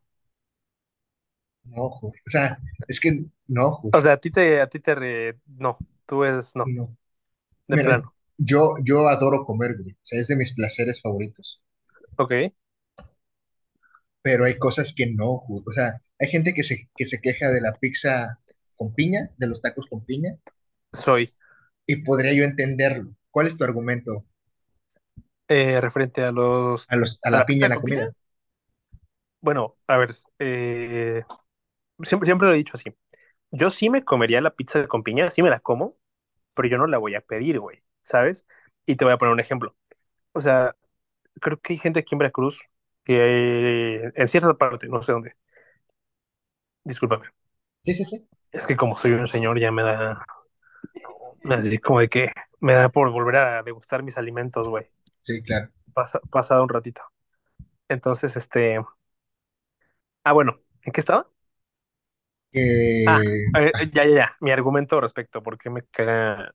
No, 1.64 1.88
güey. 2.00 2.12
O 2.26 2.30
sea, 2.30 2.58
es 2.88 3.00
que 3.00 3.24
no, 3.48 3.78
güey. 3.82 3.96
O 3.96 4.00
sea, 4.00 4.12
a 4.14 4.16
ti 4.20 4.30
te, 4.30 4.60
a 4.60 4.68
ti 4.68 4.80
te 4.80 4.94
re... 4.94 5.40
No, 5.46 5.76
tú 6.06 6.24
es 6.24 6.54
no, 6.56 6.72
No. 6.74 6.96
de 7.68 7.78
Mira, 7.78 7.80
plano. 7.80 8.14
yo, 8.38 8.76
yo 8.84 9.08
adoro 9.08 9.44
comer, 9.44 9.76
güey. 9.78 9.92
O 9.92 9.96
sea, 10.04 10.20
es 10.20 10.28
de 10.28 10.36
mis 10.36 10.54
placeres 10.54 11.00
favoritos. 11.02 11.62
Ok, 12.16 12.32
Pero 14.22 14.46
hay 14.46 14.56
cosas 14.58 14.94
que 14.96 15.06
no, 15.12 15.42
güey. 15.46 15.62
O 15.66 15.72
sea, 15.72 16.00
hay 16.18 16.28
gente 16.28 16.54
que 16.54 16.62
se, 16.64 16.88
que 16.96 17.06
se 17.06 17.20
queja 17.20 17.50
de 17.50 17.60
la 17.60 17.74
pizza 17.78 18.38
con 18.76 18.94
piña, 18.94 19.30
de 19.36 19.46
los 19.46 19.60
tacos 19.60 19.86
con 19.88 20.04
piña, 20.06 20.30
soy 20.92 21.26
y 21.86 21.96
podría 22.04 22.32
yo 22.32 22.44
entenderlo. 22.44 23.14
¿Cuál 23.30 23.46
es 23.46 23.58
tu 23.58 23.64
argumento 23.64 24.24
eh, 25.50 25.80
referente 25.82 26.24
a 26.24 26.32
los... 26.32 26.88
a 26.88 26.96
los, 26.96 27.18
a 27.24 27.30
¿A 27.30 27.30
la 27.30 27.46
piña 27.46 27.64
en 27.66 27.70
la 27.70 27.80
comida? 27.80 28.12
Bueno, 29.40 29.76
a 29.86 29.96
ver, 29.96 30.10
eh, 30.38 31.22
siempre, 32.02 32.26
siempre 32.26 32.48
lo 32.48 32.54
he 32.54 32.58
dicho 32.58 32.72
así. 32.76 32.94
Yo 33.52 33.70
sí 33.70 33.90
me 33.90 34.04
comería 34.04 34.40
la 34.42 34.54
pizza 34.54 34.86
con 34.88 35.02
piña, 35.04 35.30
sí 35.30 35.42
me 35.42 35.50
la 35.50 35.60
como, 35.60 35.96
pero 36.54 36.68
yo 36.68 36.78
no 36.78 36.86
la 36.88 36.98
voy 36.98 37.14
a 37.16 37.22
pedir, 37.22 37.60
güey, 37.60 37.82
¿sabes? 38.02 38.46
Y 38.86 38.96
te 38.96 39.04
voy 39.06 39.14
a 39.14 39.18
poner 39.18 39.34
un 39.34 39.40
ejemplo. 39.40 39.76
O 40.32 40.40
sea, 40.40 40.76
creo 41.40 41.60
que 41.60 41.74
hay 41.74 41.78
gente 41.80 42.00
aquí 42.00 42.14
en 42.14 42.20
Veracruz 42.20 42.62
que 43.04 44.12
en 44.14 44.28
cierta 44.28 44.54
parte, 44.54 44.88
no 44.88 45.02
sé 45.02 45.12
dónde, 45.12 45.36
discúlpame, 46.84 47.30
Sí, 47.84 47.94
sí, 47.94 48.04
sí. 48.04 48.28
es 48.52 48.66
que 48.66 48.76
como 48.76 48.96
soy 48.96 49.12
un 49.12 49.26
señor 49.26 49.58
ya 49.60 49.72
me 49.72 49.82
da, 49.82 50.24
me 51.42 51.54
da 51.56 51.60
así 51.60 51.78
como 51.78 52.00
de 52.00 52.08
que 52.08 52.30
me 52.60 52.74
da 52.74 52.88
por 52.90 53.10
volver 53.10 53.36
a 53.36 53.62
degustar 53.62 54.02
mis 54.02 54.18
alimentos, 54.18 54.68
güey, 54.68 54.86
Sí, 55.22 55.42
claro. 55.42 55.70
Pasa- 55.94 56.20
pasado 56.30 56.62
un 56.62 56.68
ratito. 56.68 57.02
Entonces, 57.88 58.36
este, 58.36 58.80
ah, 60.24 60.32
bueno, 60.32 60.60
¿en 60.82 60.92
qué 60.92 61.00
estaba? 61.00 61.30
Ah, 63.04 63.24
Eh, 63.52 63.52
eh, 63.54 63.72
ah, 63.72 63.82
eh, 63.82 63.90
ya, 63.92 64.04
ya, 64.04 64.14
ya, 64.14 64.36
mi 64.40 64.50
argumento 64.52 65.00
respecto, 65.00 65.42
porque 65.42 65.70
me 65.70 65.82
caga, 65.86 66.54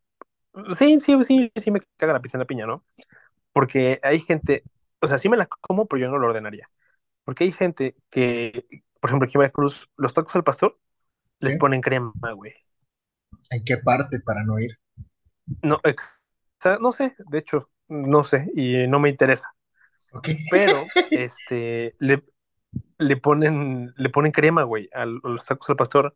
sí, 0.78 1.00
sí, 1.00 1.24
sí, 1.24 1.52
sí 1.56 1.72
me 1.72 1.82
caga 1.98 2.14
la 2.14 2.22
pizza 2.22 2.38
en 2.38 2.42
la 2.42 2.46
piña, 2.48 2.66
¿no? 2.68 2.86
Porque 3.54 4.00
hay 4.04 4.20
gente, 4.22 4.66
o 5.02 5.08
sea, 5.08 5.20
sí 5.20 5.30
me 5.30 5.38
la 5.38 5.48
como, 5.48 5.88
pero 5.88 6.02
yo 6.02 6.10
no 6.12 6.20
lo 6.20 6.28
ordenaría. 6.28 6.70
Porque 7.26 7.46
hay 7.46 7.52
gente 7.54 7.96
que, 8.12 8.66
por 9.02 9.10
ejemplo, 9.12 9.26
aquí 9.28 9.38
en 9.38 9.42
Veracruz, 9.42 9.90
los 9.98 10.14
tacos 10.14 10.36
al 10.36 10.46
pastor 10.46 10.80
les 11.42 11.56
ponen 11.56 11.82
crema, 11.82 12.14
güey. 12.36 12.54
¿En 13.50 13.64
qué 13.64 13.78
parte 13.78 14.20
para 14.20 14.44
no 14.44 14.60
ir? 14.60 14.78
No, 15.62 15.80
ex- 15.84 16.22
no 16.82 16.92
sé, 16.92 17.16
de 17.30 17.38
hecho, 17.40 17.70
no 17.88 18.24
sé, 18.24 18.48
y 18.56 18.88
no 18.88 19.00
me 19.00 19.10
interesa. 19.10 19.56
Pero, 20.50 20.74
este, 21.12 21.96
le, 22.00 22.24
le 22.98 23.18
ponen, 23.18 23.94
le 23.98 24.10
ponen 24.10 24.32
crema, 24.32 24.64
güey, 24.64 24.90
a 24.94 25.06
los 25.06 25.46
tacos 25.46 25.70
al 25.70 25.76
pastor. 25.78 26.16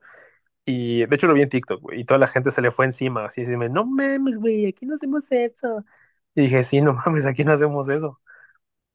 Y 0.66 1.06
de 1.08 1.16
hecho 1.16 1.28
lo 1.28 1.34
vi 1.34 1.42
en 1.44 1.50
TikTok, 1.50 1.82
güey, 1.82 2.02
y 2.02 2.06
toda 2.06 2.20
la 2.20 2.28
gente 2.28 2.52
se 2.52 2.62
le 2.62 2.72
fue 2.72 2.86
encima, 2.86 3.26
así, 3.26 3.42
así, 3.44 3.58
no 3.58 3.86
mames, 3.86 4.40
güey, 4.40 4.68
aquí 4.68 4.86
no 4.86 4.96
hacemos 4.96 5.32
eso. 5.32 5.86
Y 6.36 6.44
dije, 6.44 6.64
sí, 6.64 6.82
no 6.82 6.94
mames, 7.06 7.26
aquí 7.26 7.44
no 7.46 7.54
hacemos 7.54 7.90
eso. 7.90 8.22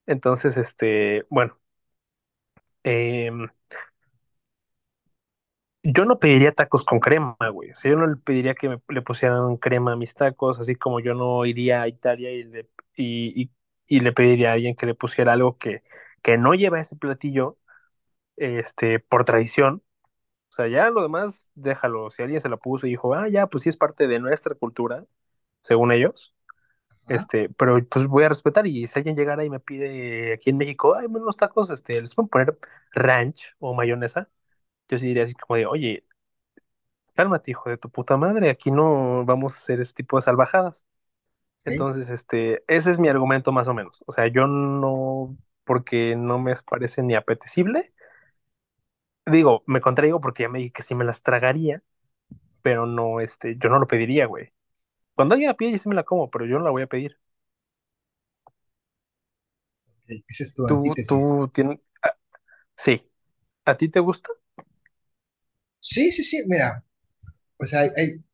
Entonces, 0.06 0.56
este, 0.58 1.26
bueno, 1.30 1.58
em, 2.84 3.48
yo 5.84 6.06
no 6.06 6.18
pediría 6.20 6.52
tacos 6.52 6.84
con 6.84 7.00
crema, 7.00 7.36
güey. 7.52 7.72
O 7.72 7.76
sea, 7.76 7.90
yo 7.92 7.98
no 7.98 8.06
le 8.08 8.16
pediría 8.16 8.54
que 8.56 8.68
me, 8.70 8.80
le 8.88 9.02
pusieran 9.02 9.56
crema 9.58 9.92
a 9.94 9.96
mis 9.96 10.14
tacos, 10.14 10.60
así 10.60 10.76
como 10.76 11.00
yo 11.00 11.14
no 11.14 11.46
iría 11.46 11.82
a 11.82 11.88
Italia 11.88 12.32
y 12.32 12.44
le, 12.44 12.68
y, 12.96 13.42
y- 13.44 13.52
y 13.86 14.00
le 14.00 14.12
pediría 14.12 14.50
a 14.50 14.54
alguien 14.54 14.76
que 14.76 14.86
le 14.86 14.94
pusiera 14.96 15.34
algo 15.34 15.58
que, 15.58 15.82
que 16.22 16.38
no 16.38 16.54
lleva 16.54 16.80
ese 16.80 16.96
platillo, 16.96 17.58
este, 18.36 19.00
por 19.00 19.24
tradición. 19.26 19.82
O 20.50 20.52
sea, 20.54 20.68
ya 20.68 20.90
lo 20.90 21.02
demás, 21.02 21.50
déjalo. 21.54 22.10
Si 22.10 22.22
alguien 22.22 22.40
se 22.40 22.48
lo 22.50 22.58
puso 22.60 22.86
y 22.86 22.90
dijo, 22.90 23.14
ah, 23.14 23.28
ya, 23.28 23.48
pues 23.48 23.64
sí 23.64 23.70
es 23.70 23.76
parte 23.78 24.08
de 24.08 24.20
nuestra 24.20 24.54
cultura, 24.56 25.06
según 25.62 25.92
ellos. 25.92 26.34
Ajá. 27.06 27.14
Este, 27.16 27.50
pero 27.50 27.78
pues 27.88 28.06
voy 28.06 28.24
a 28.24 28.28
respetar 28.30 28.66
y 28.66 28.86
si 28.86 28.98
alguien 28.98 29.16
llegara 29.16 29.44
y 29.44 29.50
me 29.50 29.60
pide 29.60 30.32
aquí 30.34 30.50
en 30.50 30.56
México, 30.58 30.96
ay, 30.96 31.06
unos 31.08 31.36
tacos, 31.36 31.70
este, 31.70 32.00
les 32.00 32.14
pueden 32.14 32.28
poner 32.30 32.58
ranch 32.92 33.54
o 33.58 33.74
mayonesa, 33.74 34.30
yo 34.88 34.98
sí 34.98 35.08
diría 35.08 35.24
así 35.24 35.34
como 35.34 35.56
de, 35.56 35.66
oye, 35.66 36.04
cálmate, 37.14 37.50
hijo 37.52 37.70
de 37.70 37.76
tu 37.78 37.90
puta 37.90 38.16
madre, 38.16 38.50
aquí 38.50 38.70
no 38.70 39.24
vamos 39.24 39.54
a 39.54 39.58
hacer 39.58 39.80
ese 39.80 39.94
tipo 39.94 40.16
de 40.16 40.22
salvajadas. 40.22 40.86
Entonces, 41.64 42.10
este, 42.10 42.64
ese 42.68 42.90
es 42.92 43.00
mi 43.00 43.08
argumento 43.08 43.52
más 43.52 43.68
o 43.68 43.74
menos. 43.74 44.02
O 44.06 44.12
sea, 44.12 44.28
yo 44.28 44.46
no, 44.48 45.36
porque 45.64 46.16
no 46.16 46.38
me 46.40 46.54
parece 46.68 47.02
ni 47.02 47.14
apetecible. 47.16 47.94
Digo, 49.26 49.62
me 49.66 49.80
contraigo 49.80 50.20
porque 50.20 50.42
ya 50.44 50.48
me 50.48 50.58
dije 50.58 50.72
que 50.72 50.82
sí 50.82 50.94
me 50.94 51.04
las 51.04 51.22
tragaría, 51.22 51.82
pero 52.62 52.86
no, 52.86 53.20
este, 53.20 53.56
yo 53.58 53.70
no 53.70 53.78
lo 53.80 53.86
pediría, 53.88 54.26
güey. 54.26 54.52
Cuando 55.14 55.34
alguien 55.34 55.48
la 55.50 55.56
pide, 55.56 55.72
yo 55.72 55.78
sí 55.78 55.88
me 55.90 55.96
la 55.96 56.04
como, 56.04 56.30
pero 56.30 56.46
yo 56.46 56.58
no 56.58 56.64
la 56.66 56.70
voy 56.72 56.82
a 56.82 56.88
pedir. 56.88 57.18
Esa 60.08 60.44
es 60.44 60.54
tu 60.54 60.66
Tú, 60.66 60.74
antítesis. 60.74 61.04
tú 61.06 61.50
tienes, 61.52 61.80
sí. 62.76 63.10
¿A 63.66 63.76
ti 63.76 63.88
te 63.90 64.00
gusta? 64.00 64.30
Sí, 65.90 66.10
sí, 66.12 66.24
sí, 66.24 66.38
mira, 66.48 66.84
pues 67.58 67.74
hay, 67.74 67.90
hay, 67.96 68.24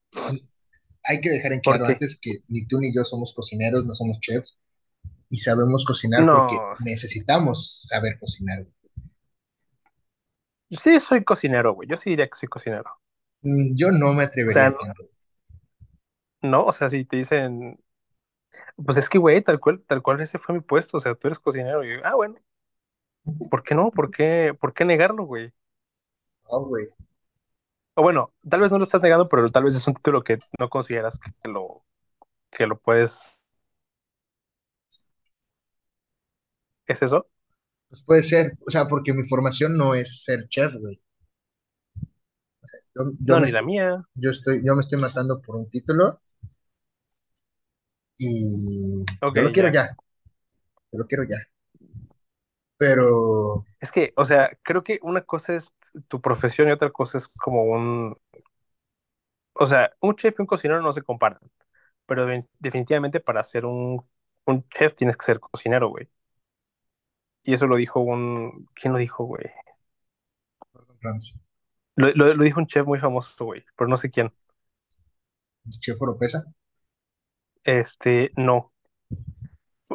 hay 1.04 1.20
que 1.20 1.28
dejar 1.30 1.52
en 1.52 1.60
¿Por 1.62 1.78
claro 1.78 1.84
antes 1.86 2.18
que 2.20 2.30
ni 2.48 2.66
tú 2.66 2.78
ni 2.80 2.94
yo 2.94 3.04
somos 3.04 3.34
cocineros, 3.34 3.84
no 3.84 3.92
somos 3.94 4.18
chefs, 4.20 4.58
y 5.30 5.38
sabemos 5.38 5.84
cocinar 5.86 6.30
porque 6.30 6.66
necesitamos 6.78 7.86
saber 7.88 8.18
cocinar. 8.20 8.66
sí 10.70 10.98
soy 11.00 11.22
cocinero, 11.24 11.74
güey. 11.74 11.88
Yo 11.88 11.96
sí 11.96 12.10
diría 12.10 12.26
que 12.28 12.34
soy 12.36 12.48
cocinero. 12.48 12.90
Mm, 13.42 13.76
Yo 13.76 13.90
no 13.90 14.14
me 14.14 14.22
O 14.46 14.50
sea, 14.52 14.70
atrevería 14.70 14.74
tanto. 14.74 15.02
no, 16.42 16.64
o 16.66 16.72
sea, 16.72 16.88
si 16.88 17.04
te 17.04 17.16
dicen, 17.16 17.78
pues 18.84 18.96
es 18.98 19.08
que, 19.08 19.18
güey, 19.18 19.42
tal 19.42 19.60
cual, 19.60 19.82
tal 19.86 20.02
cual 20.02 20.20
ese 20.20 20.38
fue 20.38 20.54
mi 20.54 20.60
puesto, 20.60 20.96
o 20.98 21.00
sea, 21.00 21.14
tú 21.14 21.28
eres 21.28 21.38
cocinero. 21.38 21.84
Y 21.84 21.96
yo, 21.96 22.00
ah, 22.04 22.14
bueno, 22.14 22.36
¿por 23.50 23.62
qué 23.62 23.74
no? 23.74 23.90
¿Por 23.90 24.10
qué, 24.10 24.54
por 24.58 24.72
qué 24.74 24.84
negarlo, 24.84 25.24
güey? 25.24 25.52
No, 26.50 26.66
güey. 26.66 26.84
O 28.00 28.02
bueno, 28.02 28.32
tal 28.48 28.60
vez 28.60 28.70
no 28.72 28.78
lo 28.78 28.84
estás 28.84 29.02
negando, 29.02 29.26
pero 29.28 29.50
tal 29.50 29.64
vez 29.64 29.76
es 29.76 29.86
un 29.86 29.94
título 29.94 30.24
que 30.24 30.38
no 30.58 30.68
consideras 30.70 31.18
que 31.42 31.48
lo, 31.50 31.84
que 32.50 32.66
lo 32.66 32.78
puedes, 32.80 33.42
¿es 36.86 37.02
eso? 37.02 37.26
Pues 37.88 38.02
puede 38.02 38.24
ser, 38.24 38.58
o 38.66 38.70
sea, 38.70 38.88
porque 38.88 39.14
mi 39.14 39.22
formación 39.22 39.76
no 39.76 39.94
es 39.94 40.24
ser 40.24 40.48
chef, 40.48 40.74
güey. 40.74 41.00
Yo, 42.94 43.02
yo 43.18 43.36
No, 43.36 43.40
me 43.40 43.46
ni 43.46 43.50
la 43.50 43.62
mía. 43.62 44.04
yo 44.14 44.30
estoy, 44.30 44.62
yo 44.64 44.74
me 44.74 44.82
estoy 44.82 45.00
matando 45.00 45.40
por 45.42 45.56
un 45.56 45.68
título 45.70 46.20
y 48.18 49.04
Ok, 49.20 49.36
yo 49.36 49.42
lo 49.42 49.50
quiero 49.52 49.68
ya. 49.68 49.72
ya, 49.72 49.96
yo 50.92 50.98
lo 50.98 51.06
quiero 51.06 51.24
ya. 51.24 51.38
Pero, 52.80 53.64
Es 53.80 53.92
que, 53.92 54.12
o 54.16 54.24
sea, 54.24 54.50
creo 54.62 54.84
que 54.84 54.98
una 55.02 55.22
cosa 55.22 55.54
es 55.54 55.72
tu 56.08 56.20
profesión 56.20 56.68
y 56.68 56.72
otra 56.72 56.90
cosa 56.90 57.18
es 57.18 57.28
como 57.28 57.64
un, 57.64 58.16
o 59.54 59.66
sea, 59.66 59.90
un 60.00 60.16
chef 60.16 60.34
y 60.38 60.42
un 60.42 60.46
cocinero 60.46 60.80
no 60.82 60.92
se 60.92 61.02
comparan, 61.02 61.40
pero 62.06 62.26
de- 62.26 62.48
definitivamente 62.58 63.20
para 63.20 63.44
ser 63.44 63.66
un, 63.66 64.04
un 64.46 64.68
chef 64.70 64.94
tienes 64.94 65.16
que 65.16 65.26
ser 65.26 65.40
cocinero, 65.40 65.88
güey. 65.90 66.08
Y 67.42 67.52
eso 67.54 67.66
lo 67.66 67.76
dijo 67.76 68.00
un, 68.00 68.66
¿quién 68.74 68.92
lo 68.92 68.98
dijo, 68.98 69.24
güey? 69.24 69.44
Ramsay, 71.02 71.38
Lo, 71.96 72.08
lo, 72.14 72.34
lo 72.34 72.44
dijo 72.44 72.58
un 72.60 72.66
chef 72.66 72.84
muy 72.86 72.98
famoso, 72.98 73.44
güey, 73.44 73.64
pero 73.76 73.88
no 73.88 73.96
sé 73.96 74.10
quién. 74.10 74.32
chef 75.80 76.00
Oropesa, 76.02 76.44
Este, 77.64 78.32
no. 78.36 78.72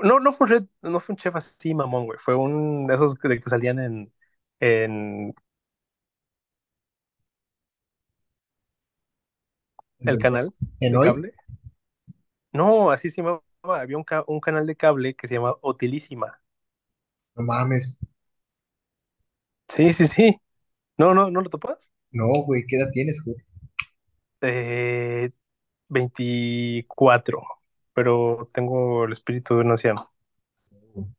No, 0.03 0.19
no 0.19 0.33
fue 0.33 0.47
no 0.81 0.99
fue 0.99 1.13
un 1.13 1.17
chef 1.17 1.35
así, 1.35 1.73
mamón, 1.73 2.05
güey. 2.05 2.19
Fue 2.19 2.35
un 2.35 2.85
de 2.87 2.95
esos 2.95 3.15
que, 3.15 3.39
que 3.39 3.49
salían 3.49 3.79
en, 3.79 4.13
en 4.59 5.33
el 10.05 10.19
canal 10.19 10.53
en 10.79 10.95
de 10.95 10.97
hoy, 10.97 11.13
cable. 11.13 11.33
No, 12.53 12.91
así 12.91 13.09
se 13.09 13.17
llamaba. 13.21 13.41
Había 13.63 13.97
un, 13.97 14.03
ca- 14.03 14.23
un 14.27 14.39
canal 14.39 14.65
de 14.67 14.75
cable 14.75 15.15
que 15.15 15.27
se 15.27 15.35
llama 15.35 15.55
Utilísima. 15.61 16.41
no 17.35 17.43
mames, 17.43 17.99
Sí, 19.69 19.93
sí, 19.93 20.05
sí. 20.07 20.35
No, 20.97 21.13
no, 21.13 21.31
¿no 21.31 21.41
lo 21.41 21.49
topas? 21.49 21.91
no, 22.13 22.25
güey, 22.47 22.63
¿qué 22.67 22.77
edad 22.77 22.89
tienes, 22.91 23.21
güey? 23.23 23.37
Eh, 24.41 25.31
24, 25.89 27.43
pero 27.93 28.49
tengo 28.53 29.05
el 29.05 29.11
espíritu 29.13 29.55
de 29.55 29.61
un 29.61 29.71
anciano. 29.71 30.13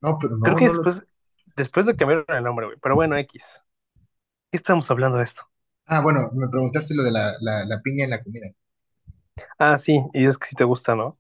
No, 0.03 0.19
pero 0.21 0.37
Creo 0.43 0.57
no, 0.57 0.57
que 0.57 0.65
no 0.65 0.73
lo... 0.73 0.85
después, 0.87 1.05
después 1.57 1.87
le 1.87 1.97
cambiaron 1.97 2.25
el 2.29 2.45
nombre, 2.45 2.67
güey. 2.67 2.79
Pero 2.81 2.95
bueno, 2.95 3.17
X. 3.19 3.63
¿Qué 4.51 4.59
estamos 4.59 4.91
hablando 4.91 5.19
de 5.19 5.25
esto? 5.25 5.49
Ah, 5.87 6.01
bueno, 6.01 6.31
me 6.35 6.49
preguntaste 6.49 6.95
lo 6.95 7.03
de 7.03 7.11
la, 7.11 7.35
la, 7.41 7.65
la 7.65 7.81
piña 7.83 8.05
en 8.05 8.11
la 8.11 8.23
comida. 8.23 8.47
Ah, 9.59 9.77
sí, 9.79 10.01
y 10.15 10.25
es 10.27 10.39
que 10.39 10.47
sí 10.49 10.57
te 10.57 10.65
gusta, 10.65 10.95
¿no? 10.95 11.19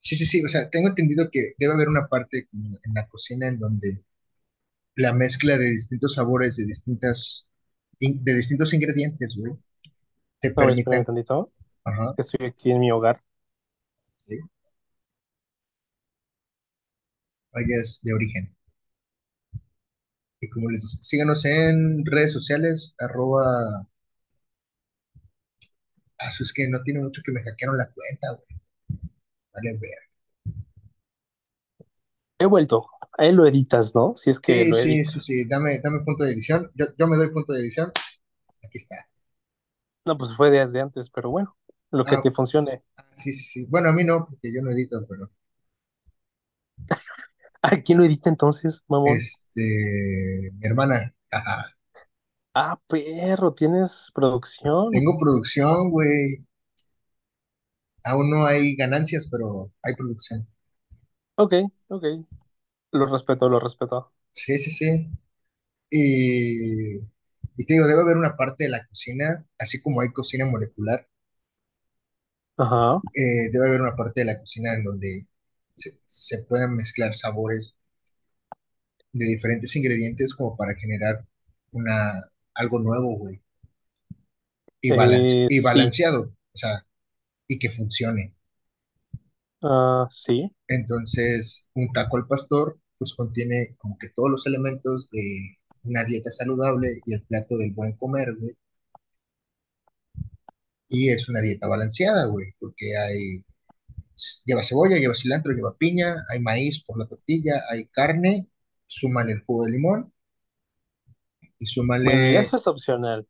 Sí, 0.00 0.16
sí, 0.16 0.26
sí, 0.26 0.44
o 0.44 0.48
sea, 0.48 0.68
tengo 0.70 0.88
entendido 0.88 1.28
que 1.30 1.52
debe 1.58 1.72
haber 1.74 1.88
una 1.88 2.06
parte 2.08 2.48
en 2.52 2.94
la 2.94 3.06
cocina 3.08 3.48
en 3.48 3.58
donde 3.58 4.04
la 4.96 5.12
mezcla 5.14 5.58
de 5.58 5.70
distintos 5.70 6.14
sabores, 6.14 6.56
de 6.56 6.66
distintas, 6.66 7.46
in- 8.00 8.24
de 8.24 8.34
distintos 8.36 8.74
ingredientes, 8.74 9.36
güey, 9.38 9.54
te 10.40 10.52
ver, 10.56 10.70
espérame 10.70 11.04
permitan, 11.04 11.04
tantito. 11.04 11.52
Es 12.02 12.12
ajá, 12.12 12.14
que 12.14 12.22
estoy 12.22 12.46
aquí 12.46 12.70
en 12.70 12.80
mi 12.80 12.90
hogar. 12.92 13.22
sí, 14.26 14.38
de 18.02 18.12
origen. 18.12 18.54
Y 20.42 20.48
como 20.48 20.70
les 20.70 20.82
digo, 20.82 21.02
síganos 21.02 21.44
en 21.46 22.04
redes 22.04 22.32
sociales, 22.32 22.94
arroba, 22.98 23.88
eso 26.28 26.42
es 26.44 26.52
que 26.52 26.68
no 26.68 26.82
tiene 26.82 27.00
mucho 27.00 27.22
que 27.24 27.32
me 27.32 27.42
hackearon 27.42 27.76
la 27.78 27.90
cuenta, 27.92 28.28
güey, 28.32 28.60
vale, 29.52 29.72
ver. 29.78 29.98
He 32.38 32.44
vuelto. 32.46 32.86
Ahí 33.16 33.32
lo 33.32 33.46
editas, 33.46 33.94
¿no? 33.94 34.14
Si 34.16 34.28
es 34.30 34.38
que 34.40 34.64
Sí, 34.64 34.66
lo 34.66 34.76
sí, 34.76 35.04
sí, 35.04 35.18
sí, 35.20 35.44
dame, 35.48 35.80
dame 35.82 36.00
punto 36.04 36.22
de 36.24 36.30
edición, 36.32 36.70
yo, 36.74 36.86
yo 36.96 37.06
me 37.08 37.16
doy 37.16 37.30
punto 37.30 37.52
de 37.52 37.60
edición, 37.60 37.90
aquí 38.62 38.78
está. 38.78 39.08
No, 40.04 40.16
pues 40.16 40.36
fue 40.36 40.50
desde 40.50 40.80
antes, 40.80 41.10
pero 41.10 41.30
bueno, 41.30 41.56
lo 41.90 42.06
que 42.06 42.16
Ah, 42.16 42.18
te 42.18 42.30
funcione. 42.30 42.84
ah, 42.98 43.04
sí, 43.16 43.32
sí, 43.32 43.44
sí, 43.44 43.66
bueno, 43.70 43.88
a 43.90 43.92
mí 43.92 44.04
no, 44.04 44.26
porque 44.26 44.52
yo 44.54 44.62
no 44.62 44.70
edito, 44.72 45.04
pero, 45.08 45.30
¿A 47.62 47.80
quién 47.82 47.98
lo 47.98 48.04
edita 48.04 48.30
entonces, 48.30 48.82
mamón? 48.88 49.30
este, 49.44 50.50
mi 50.54 50.66
hermana, 50.66 51.14
ajá, 51.30 51.66
Ah, 52.54 52.78
perro, 52.88 53.52
tienes 53.54 54.10
producción. 54.14 54.90
tengo 54.90 55.18
producción, 55.18 55.90
güey, 55.90 56.44
aún 58.04 58.30
no 58.30 58.46
hay 58.46 58.76
ganancias, 58.76 59.26
pero 59.28 59.72
hay 59.82 59.94
producción. 59.96 60.46
Ok, 61.36 61.52
ok. 61.88 62.04
Lo 62.92 63.06
respeto, 63.06 63.48
lo 63.50 63.60
respeto. 63.60 64.12
Sí, 64.32 64.58
sí, 64.58 64.70
sí. 64.70 65.10
Y, 65.90 66.96
y 67.56 67.66
te 67.66 67.74
digo, 67.74 67.86
debe 67.88 68.02
haber 68.02 68.16
una 68.18 68.36
parte 68.36 68.64
de 68.64 68.70
la 68.70 68.86
cocina, 68.86 69.46
así 69.58 69.80
como 69.82 70.00
hay 70.02 70.12
cocina 70.12 70.46
molecular, 70.46 71.08
Ajá. 72.56 73.02
eh, 73.14 73.50
debe 73.52 73.68
haber 73.68 73.80
una 73.82 73.96
parte 73.96 74.20
de 74.20 74.26
la 74.26 74.38
cocina 74.38 74.74
en 74.74 74.84
donde 74.84 75.26
se, 75.74 75.98
se 76.04 76.44
puedan 76.44 76.76
mezclar 76.76 77.14
sabores 77.14 77.76
de 79.14 79.24
diferentes 79.24 79.74
ingredientes 79.76 80.34
como 80.34 80.54
para 80.56 80.74
generar 80.74 81.26
una, 81.72 82.12
algo 82.54 82.78
nuevo, 82.80 83.16
güey, 83.18 83.42
y, 84.82 84.92
balance, 84.92 85.42
Eh, 85.44 85.46
y 85.48 85.60
sí. 85.60 85.60
balanceado, 85.60 86.24
o 86.24 86.56
sea, 86.58 86.86
y 87.48 87.58
que 87.58 87.70
funcione. 87.70 88.36
Ah, 89.62 90.06
sí. 90.10 90.52
Entonces, 90.66 91.68
un 91.74 91.92
taco 91.92 92.16
al 92.16 92.26
pastor, 92.26 92.80
pues 92.98 93.14
contiene 93.14 93.76
como 93.78 93.96
que 93.98 94.08
todos 94.08 94.28
los 94.30 94.44
elementos 94.46 95.08
de 95.10 95.58
una 95.84 96.02
dieta 96.04 96.30
saludable 96.32 96.88
y 97.06 97.14
el 97.14 97.22
plato 97.22 97.56
del 97.56 97.72
buen 97.72 97.92
comer, 97.96 98.34
güey. 98.36 98.56
Y 100.88 101.08
es 101.10 101.28
una 101.28 101.40
dieta 101.40 101.66
balanceada, 101.66 102.26
güey, 102.26 102.54
porque 102.60 102.96
hay, 102.96 103.44
lleva 104.44 104.62
cebolla, 104.64 104.98
lleva 104.98 105.14
cilantro, 105.14 105.52
lleva 105.52 105.76
piña, 105.76 106.16
hay 106.30 106.40
maíz 106.40 106.84
por 106.84 106.98
la 106.98 107.06
tortilla, 107.06 107.62
hay 107.70 107.86
carne, 107.86 108.48
súmale 108.86 109.32
el 109.32 109.42
jugo 109.44 109.64
de 109.66 109.72
limón 109.72 110.11
y 111.62 111.66
Bueno, 112.02 112.22
súmale, 112.22 112.38
eso 112.38 112.56
es 112.56 112.66
opcional. 112.66 113.26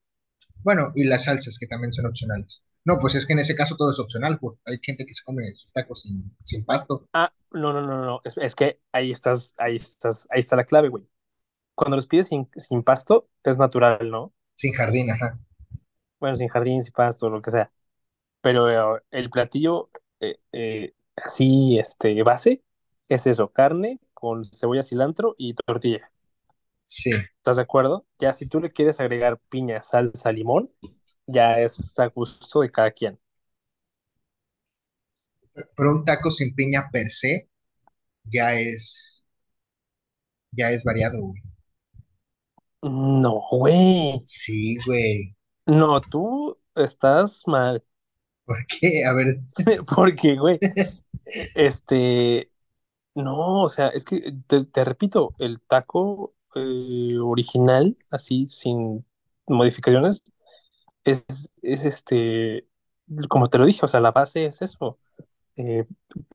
bueno, 0.62 0.92
y 0.94 1.04
las 1.04 1.24
salsas 1.24 1.58
que 1.58 1.66
también 1.66 1.92
son 1.92 2.06
opcionales. 2.06 2.64
No, 2.84 2.98
pues 3.00 3.14
es 3.14 3.26
que 3.26 3.32
en 3.34 3.40
ese 3.40 3.54
caso 3.56 3.76
todo 3.76 3.90
es 3.92 3.98
opcional, 4.00 4.38
güey. 4.40 4.56
Hay 4.66 4.78
gente 4.82 5.06
que 5.06 5.14
se 5.14 5.24
come 5.24 5.42
sus 5.54 5.72
tacos 5.72 6.02
sin, 6.02 6.36
sin 6.44 6.64
pasto, 6.64 7.08
Ah, 7.12 7.32
no, 7.52 7.72
no, 7.72 7.82
no, 7.82 8.04
no. 8.04 8.20
Es, 8.24 8.36
es 8.38 8.54
que 8.54 8.80
ahí 8.92 9.10
estás, 9.12 9.54
ahí 9.58 9.76
estás, 9.76 10.26
ahí 10.30 10.40
está 10.40 10.56
la 10.56 10.64
clave, 10.66 10.88
güey. 10.88 11.06
Cuando 11.74 11.96
los 11.96 12.06
pides 12.06 12.28
sin, 12.28 12.48
sin 12.56 12.82
pasto, 12.84 13.28
es 13.44 13.58
natural, 13.58 14.10
¿no? 14.10 14.34
sin 14.56 14.72
jardín, 14.74 15.10
ajá. 15.10 15.38
Bueno, 16.20 16.36
sin 16.36 16.48
jardín, 16.48 16.82
sin 16.82 16.92
pasto, 16.92 17.28
lo 17.30 17.42
que 17.42 17.50
sea. 17.50 17.72
Pero 18.42 18.98
eh, 18.98 19.02
el 19.12 19.30
platillo 19.30 19.90
eh, 20.20 20.38
eh, 20.52 20.94
así, 21.16 21.78
este, 21.80 22.22
base, 22.24 22.64
es 23.08 23.26
eso, 23.28 23.52
carne 23.52 24.00
con 24.14 24.44
cebolla, 24.46 24.84
cilantro 24.84 25.36
y 25.38 25.54
tortilla. 25.54 26.11
Sí, 26.94 27.10
¿Estás 27.10 27.56
de 27.56 27.62
acuerdo? 27.62 28.06
Ya 28.18 28.32
si 28.34 28.46
tú 28.46 28.60
le 28.60 28.70
quieres 28.70 29.00
agregar 29.00 29.38
piña, 29.48 29.80
salsa, 29.82 30.30
limón, 30.30 30.70
ya 31.26 31.58
es 31.60 31.98
a 31.98 32.06
gusto 32.08 32.60
de 32.60 32.70
cada 32.70 32.90
quien. 32.92 33.18
Pero 35.76 35.90
un 35.96 36.04
taco 36.06 36.30
sin 36.30 36.54
piña 36.54 36.88
per 36.92 37.08
se 37.10 37.48
ya 38.24 38.54
es, 38.60 39.24
ya 40.52 40.70
es 40.70 40.84
variado, 40.84 41.20
güey. 41.20 41.42
No, 42.82 43.40
güey. 43.50 44.20
Sí, 44.24 44.76
güey. 44.86 45.34
No, 45.66 46.00
tú 46.00 46.58
estás 46.74 47.42
mal. 47.46 47.84
¿Por 48.44 48.66
qué? 48.66 49.04
A 49.04 49.14
ver, 49.14 49.40
Porque, 49.94 50.36
güey, 50.36 50.58
este, 51.54 52.50
no, 53.14 53.62
o 53.62 53.68
sea, 53.68 53.88
es 53.88 54.04
que 54.04 54.34
te, 54.46 54.64
te 54.66 54.84
repito, 54.84 55.34
el 55.38 55.60
taco 55.62 56.34
eh, 56.56 57.18
original, 57.20 57.96
así, 58.10 58.46
sin 58.46 59.04
modificaciones, 59.46 60.24
es, 61.04 61.24
es 61.62 61.84
este, 61.86 62.68
como 63.28 63.50
te 63.50 63.58
lo 63.58 63.66
dije, 63.66 63.80
o 63.84 63.88
sea, 63.88 64.00
la 64.00 64.12
base 64.12 64.46
es 64.46 64.62
eso. 64.62 64.98
eh, 65.56 65.86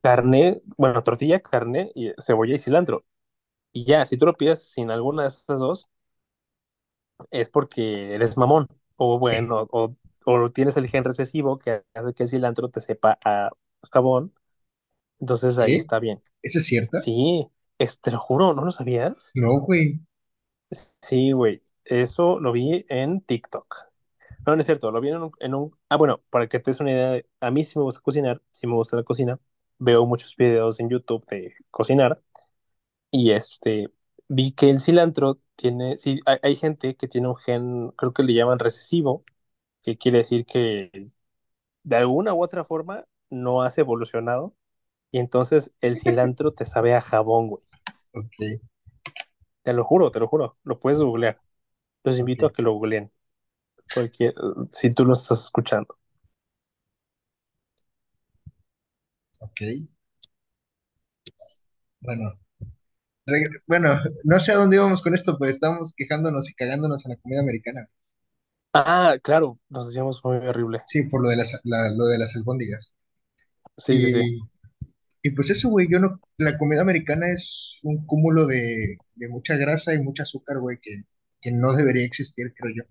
carne, 0.02 0.60
bueno, 0.78 1.02
tortilla, 1.04 1.40
carne, 1.40 1.92
y 1.94 2.12
cebolla 2.18 2.54
y 2.56 2.58
cilantro. 2.58 3.04
Y 3.72 3.84
ya, 3.86 4.04
si 4.06 4.16
tú 4.18 4.26
lo 4.26 4.34
pides 4.36 4.62
sin 4.72 4.90
alguna 4.92 5.22
de 5.24 5.28
esas 5.28 5.60
dos, 5.60 5.88
es 7.30 7.48
porque 7.48 8.14
eres 8.14 8.36
mamón. 8.36 8.68
O 8.96 9.18
bueno, 9.18 9.66
o, 9.70 9.94
o 10.26 10.48
tienes 10.50 10.76
el 10.76 10.88
gen 10.88 11.04
recesivo 11.04 11.58
que 11.58 11.82
hace 11.94 12.14
que 12.14 12.24
el 12.24 12.28
cilantro 12.28 12.68
te 12.70 12.80
sepa 12.80 13.18
a 13.24 13.50
jabón. 13.92 14.34
Entonces 15.20 15.58
ahí 15.58 15.76
¿qué? 15.76 15.76
está 15.76 15.98
bien. 16.00 16.22
¿Eso 16.42 16.58
es 16.60 16.66
cierto? 16.66 16.98
Sí, 16.98 17.48
es, 17.78 18.00
te 18.00 18.12
lo 18.12 18.20
juro, 18.20 18.54
¿no 18.54 18.64
lo 18.64 18.70
sabías? 18.72 19.38
No, 19.42 19.60
güey. 19.60 19.98
Sí, 20.70 21.32
güey. 21.32 21.62
Eso 21.84 22.38
lo 22.40 22.52
vi 22.52 22.84
en 22.88 23.20
TikTok. 23.22 23.74
No, 24.46 24.54
no 24.56 24.60
es 24.60 24.66
cierto, 24.66 24.90
lo 24.90 25.00
vi 25.00 25.10
en 25.10 25.22
un, 25.22 25.32
en 25.40 25.54
un... 25.54 25.72
Ah, 25.88 25.96
bueno, 25.96 26.22
para 26.30 26.48
que 26.48 26.60
te 26.60 26.70
des 26.70 26.80
una 26.80 26.92
idea, 26.92 27.10
de- 27.12 27.26
a 27.40 27.50
mí 27.50 27.64
sí 27.64 27.78
me 27.78 27.84
gusta 27.84 28.00
cocinar, 28.02 28.42
sí 28.50 28.66
me 28.66 28.74
gusta 28.74 28.96
la 28.96 29.02
cocina. 29.04 29.38
Veo 29.78 30.06
muchos 30.06 30.36
videos 30.36 30.80
en 30.80 30.90
YouTube 30.90 31.26
de 31.28 31.54
cocinar 31.70 32.22
y 33.10 33.32
este, 33.32 33.90
vi 34.28 34.52
que 34.52 34.70
el 34.70 34.80
cilantro 34.80 35.40
tiene, 35.56 35.98
sí, 35.98 36.20
hay, 36.26 36.38
hay 36.42 36.56
gente 36.56 36.96
que 36.96 37.08
tiene 37.08 37.28
un 37.28 37.36
gen, 37.36 37.90
creo 37.92 38.12
que 38.14 38.22
le 38.24 38.34
llaman 38.34 38.58
recesivo, 38.60 39.24
que 39.82 39.98
quiere 39.98 40.18
decir 40.20 40.46
que 40.46 41.10
de 41.84 41.96
alguna 41.96 42.34
u 42.34 42.42
otra 42.44 42.64
forma 42.64 43.06
no 43.30 43.62
has 43.62 43.78
evolucionado 43.78 44.54
y 45.12 45.18
entonces 45.20 45.74
el 45.82 45.96
cilantro 45.96 46.52
te 46.52 46.64
sabe 46.66 46.94
a 46.94 47.00
jabón, 47.02 47.48
güey. 47.48 47.62
Ok, 48.12 48.34
Te 49.68 49.74
lo 49.74 49.84
juro, 49.84 50.10
te 50.10 50.18
lo 50.18 50.28
juro, 50.28 50.56
lo 50.64 50.80
puedes 50.80 51.02
googlear. 51.02 51.38
Los 52.04 52.18
invito 52.18 52.46
a 52.46 52.52
que 52.54 52.62
lo 52.62 52.72
googleen, 52.74 53.12
cualquier, 53.94 54.34
si 54.70 54.92
tú 54.94 55.04
lo 55.04 55.14
estás 55.14 55.44
escuchando. 55.44 55.98
ok. 59.40 59.60
Bueno, 62.00 62.32
bueno, 63.68 63.90
no 64.24 64.40
sé 64.40 64.50
a 64.52 64.56
dónde 64.56 64.76
íbamos 64.76 65.02
con 65.02 65.14
esto, 65.14 65.38
pues 65.38 65.52
estamos 65.52 65.94
quejándonos 65.96 66.50
y 66.50 66.54
cagándonos 66.54 67.04
en 67.06 67.12
la 67.12 67.16
comida 67.18 67.40
americana. 67.40 67.88
Ah, 68.72 69.16
claro, 69.22 69.58
nos 69.68 69.88
decíamos 69.88 70.24
muy 70.24 70.36
horrible. 70.38 70.82
Sí, 70.84 71.04
por 71.08 71.22
lo 71.22 71.28
de 71.30 71.36
las, 71.36 71.60
la- 71.64 71.90
lo 71.96 72.06
de 72.06 72.18
las 72.18 72.34
albóndigas. 72.36 72.94
Sí, 73.76 73.98
sí, 74.00 74.10
sí. 74.10 74.22
Y, 74.22 74.48
y 75.22 75.30
pues 75.32 75.50
eso, 75.50 75.70
güey, 75.70 75.88
yo 75.90 76.00
no, 76.00 76.20
la 76.38 76.58
comida 76.58 76.82
americana 76.82 77.30
es 77.32 77.80
un 77.84 78.06
cúmulo 78.06 78.46
de, 78.46 78.98
de 79.18 79.28
mucha 79.28 79.56
grasa 79.56 79.94
y 79.94 80.00
mucho 80.02 80.22
azúcar, 80.24 80.60
güey, 80.60 80.78
que, 80.82 81.04
que 81.40 81.52
no 81.52 81.74
debería 81.74 82.04
existir, 82.06 82.54
creo 82.54 82.74
yo. 82.76 82.84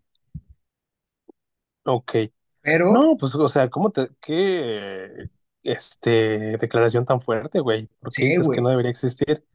Ok. 1.86 2.16
Pero, 2.62 2.90
No, 2.90 3.18
pues, 3.18 3.36
o 3.36 3.48
sea, 3.50 3.70
¿cómo 3.70 3.92
te, 3.92 4.10
qué, 4.22 5.30
este, 5.64 6.58
declaración 6.58 7.06
tan 7.06 7.22
fuerte, 7.22 7.60
güey? 7.60 7.88
¿Por 8.02 8.14
qué 8.14 8.26
sí, 8.26 8.26
dices 8.26 8.50
que 8.50 8.62
no 8.62 8.70
debería 8.70 8.92
existir? 8.92 9.46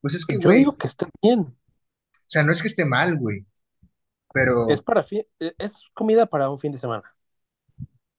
pues 0.00 0.14
es 0.14 0.24
que, 0.26 0.36
Yo 0.38 0.52
güey, 0.52 0.54
digo 0.54 0.76
que 0.78 0.86
está 0.86 1.08
bien. 1.22 1.40
o 1.40 2.28
sea, 2.28 2.42
no 2.42 2.52
es 2.52 2.62
que 2.62 2.68
esté 2.68 2.84
mal, 2.84 3.16
güey, 3.18 3.46
Es 4.66 4.80
pero, 4.80 4.82
para 4.82 5.02
fin, 5.02 5.24
es 5.58 5.82
comida 5.94 6.26
para 6.26 6.50
un 6.50 6.58
fin 6.58 6.72
de 6.72 6.78
semana. 6.78 7.16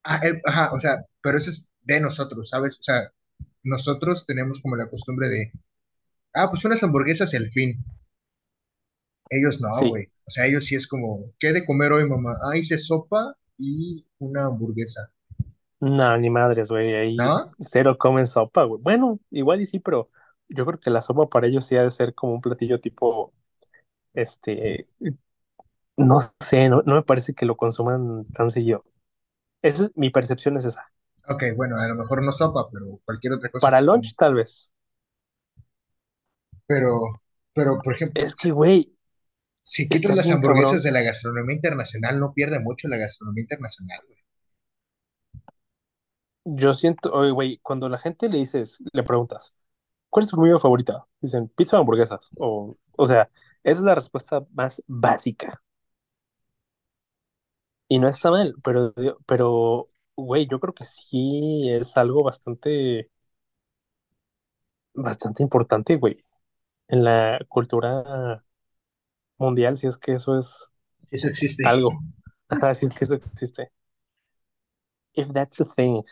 ah, 0.03 0.19
el- 0.23 0.41
ajá, 0.45 0.73
o 0.73 0.79
sea, 0.79 0.97
pero 1.21 1.37
eso 1.37 1.49
es 1.51 1.69
de 1.81 1.99
nosotros, 2.01 2.49
¿sabes? 2.49 2.77
O 2.79 2.83
sea, 2.83 3.11
nosotros 3.63 4.25
tenemos 4.25 4.59
como 4.61 4.75
la 4.75 4.89
costumbre 4.89 5.29
de, 5.29 5.51
ah, 6.37 6.49
pues 6.49 6.65
unas 6.65 6.83
hamburguesas 6.83 7.33
el 7.33 7.49
fin. 7.49 7.83
Ellos 9.29 9.61
no, 9.61 9.69
Sí. 9.79 9.87
güey. 9.87 10.07
O 10.25 10.29
sea, 10.31 10.45
ellos 10.47 10.65
sí 10.65 10.75
es 10.75 10.85
como, 10.85 11.31
¿qué 11.39 11.53
de 11.53 11.65
comer 11.65 11.93
hoy, 11.93 12.07
mamá? 12.09 12.33
Ah, 12.51 12.57
hice 12.57 12.77
sopa 12.77 13.37
y 13.57 14.05
una 14.19 14.47
hamburguesa. 14.47 15.13
No, 15.79 16.17
ni 16.17 16.29
madres, 16.29 16.69
güey. 16.69 16.95
Ahí 16.95 17.17
¿No? 17.17 17.51
cero 17.59 17.97
comen 17.97 18.25
sopa, 18.25 18.63
güey. 18.63 18.81
Bueno, 18.81 19.19
igual 19.29 19.61
y 19.61 19.65
sí, 19.65 19.79
pero 19.79 20.09
yo 20.49 20.65
creo 20.65 20.79
que 20.79 20.89
la 20.89 21.01
sopa 21.01 21.27
para 21.29 21.47
ellos 21.47 21.65
sí 21.65 21.75
ha 21.77 21.83
de 21.83 21.91
ser 21.91 22.15
como 22.15 22.33
un 22.33 22.41
platillo 22.41 22.79
tipo, 22.79 23.33
este, 24.13 24.89
no 25.97 26.19
sé, 26.39 26.69
no, 26.69 26.81
no 26.85 26.95
me 26.95 27.03
parece 27.03 27.33
que 27.33 27.45
lo 27.45 27.57
consuman 27.57 28.25
tan 28.33 28.51
seguido. 28.51 28.83
Esa 29.63 29.85
es, 29.85 29.91
mi 29.95 30.09
percepción 30.11 30.57
es 30.57 30.65
esa. 30.65 30.91
Ok, 31.29 31.43
bueno, 31.55 31.77
a 31.79 31.87
lo 31.87 31.93
mejor 31.95 32.23
no 32.25 32.31
sopa, 32.31 32.69
pero 32.71 32.99
cualquier 33.05 33.33
otra 33.33 33.49
cosa 33.51 33.67
Para 33.67 33.81
lunch, 33.81 34.15
tal 34.15 34.33
vez. 34.35 34.71
Pero, 36.67 37.21
pero, 37.53 37.81
por 37.81 37.93
ejemplo, 37.93 38.23
Es 38.23 38.35
que, 38.35 38.51
güey, 38.51 38.93
si 39.61 39.87
quitas 39.89 40.15
las 40.15 40.31
hamburguesas 40.31 40.81
cabrón. 40.81 40.83
de 40.83 40.91
la 40.91 41.01
gastronomía 41.03 41.55
internacional, 41.55 42.19
no 42.19 42.33
pierde 42.33 42.59
mucho 42.59 42.87
la 42.87 42.97
gastronomía 42.97 43.43
internacional, 43.43 44.01
güey. 44.07 44.19
Yo 46.45 46.73
siento, 46.73 47.11
oye, 47.13 47.31
güey, 47.31 47.59
cuando 47.61 47.89
la 47.89 47.97
gente 47.97 48.29
le 48.29 48.37
dices, 48.37 48.77
le 48.93 49.03
preguntas, 49.03 49.53
¿cuál 50.09 50.25
es 50.25 50.31
tu 50.31 50.37
comida 50.37 50.59
favorita? 50.59 51.07
Dicen, 51.21 51.49
pizza 51.49 51.77
o 51.77 51.81
hamburguesas. 51.81 52.31
O, 52.39 52.77
o 52.97 53.07
sea, 53.07 53.29
esa 53.63 53.79
es 53.81 53.85
la 53.85 53.95
respuesta 53.95 54.45
más 54.53 54.83
básica. 54.87 55.61
Y 57.89 57.99
no 57.99 58.07
está 58.07 58.31
mal, 58.31 58.55
pero, 58.63 58.93
pero, 59.25 59.89
güey, 60.15 60.47
yo 60.47 60.59
creo 60.59 60.73
que 60.73 60.83
sí 60.85 61.69
es 61.71 61.95
algo 61.97 62.23
bastante, 62.23 63.09
bastante 64.93 65.43
importante, 65.43 65.95
güey, 65.95 66.25
en 66.89 67.03
la 67.03 67.39
cultura 67.49 68.43
mundial, 69.37 69.75
si 69.77 69.87
es 69.87 69.97
que 69.97 70.13
eso 70.13 70.37
es 70.37 70.71
Eso 71.11 71.27
existe. 71.27 71.63
algo. 71.65 71.91
Ajá, 72.49 72.73
si 72.73 72.85
es 72.87 72.93
que 72.93 73.03
eso 73.05 73.15
existe. 73.15 73.71
If 75.15 75.33
that's 75.33 75.59
a 75.59 75.65
thing. 75.65 76.03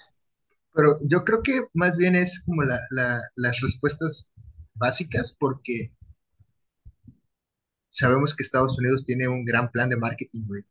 Pero 0.75 0.99
yo 1.01 1.23
creo 1.25 1.41
que 1.41 1.63
más 1.73 1.97
bien 1.97 2.15
es 2.15 2.43
como 2.45 2.61
la, 2.61 2.79
la- 2.91 3.19
las 3.35 3.61
respuestas 3.61 4.31
básicas, 4.75 5.35
porque 5.39 5.91
sabemos 7.89 8.35
que 8.35 8.43
Estados 8.43 8.77
Unidos 8.77 9.03
tiene 9.05 9.27
un 9.27 9.43
gran 9.43 9.71
plan 9.71 9.89
de 9.89 9.97
marketing, 9.97 10.43
güey. 10.45 10.61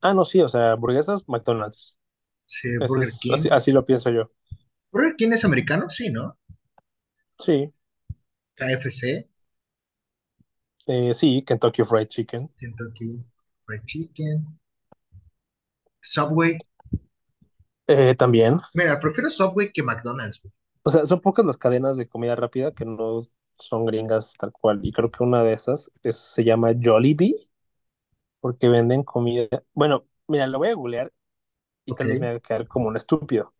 Ah, 0.00 0.14
no, 0.14 0.24
sí, 0.24 0.40
o 0.40 0.48
sea, 0.48 0.72
hamburguesas, 0.72 1.28
McDonald's. 1.28 1.96
Sí, 2.44 2.78
Eso 2.78 2.88
Burger 2.88 3.08
es, 3.08 3.24
así, 3.28 3.48
King. 3.48 3.50
así 3.52 3.72
lo 3.72 3.86
pienso 3.86 4.10
yo. 4.10 4.30
¿Burger 4.92 5.14
King 5.16 5.32
es 5.32 5.44
americano? 5.44 5.88
Sí, 5.88 6.10
¿no? 6.10 6.36
Sí, 7.38 7.72
KFC, 8.56 9.28
eh, 10.86 11.12
sí, 11.14 11.42
Kentucky 11.44 11.84
Fried 11.84 12.08
Chicken. 12.08 12.50
Kentucky 12.58 13.24
Fried 13.64 13.86
Chicken, 13.86 14.58
Subway. 16.00 16.58
Eh, 17.88 18.14
también. 18.16 18.60
Mira, 18.74 19.00
prefiero 19.00 19.28
Subway 19.28 19.72
que 19.72 19.82
McDonald's. 19.82 20.40
O 20.84 20.90
sea, 20.90 21.04
son 21.06 21.20
pocas 21.20 21.44
las 21.44 21.58
cadenas 21.58 21.96
de 21.96 22.08
comida 22.08 22.34
rápida 22.36 22.72
que 22.72 22.84
no 22.84 23.22
son 23.58 23.84
gringas 23.86 24.34
tal 24.38 24.52
cual. 24.52 24.80
Y 24.84 24.92
creo 24.92 25.10
que 25.10 25.22
una 25.24 25.42
de 25.44 25.52
esas 25.52 25.90
es- 26.02 26.16
se 26.16 26.44
llama 26.44 26.72
Jollibee, 26.80 27.34
porque 28.40 28.68
venden 28.68 29.02
comida. 29.02 29.48
Bueno, 29.74 30.06
mira, 30.28 30.46
lo 30.46 30.58
voy 30.58 30.68
a 30.68 30.74
googlear 30.74 31.12
y 31.86 31.94
Ok, 31.94 31.96
tal 31.96 32.08
vez 32.08 32.20
me 32.20 32.28
haga 32.28 32.40
quedar 32.40 32.68
como 32.68 32.88
un 32.88 32.96
estúpido. 32.96 33.54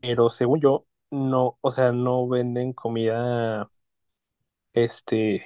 Pero 0.00 0.30
según 0.30 0.60
yo, 0.60 0.86
no, 1.10 1.58
o 1.60 1.70
sea, 1.70 1.92
no 1.92 2.28
venden 2.28 2.72
comida, 2.72 3.70
este, 4.72 5.42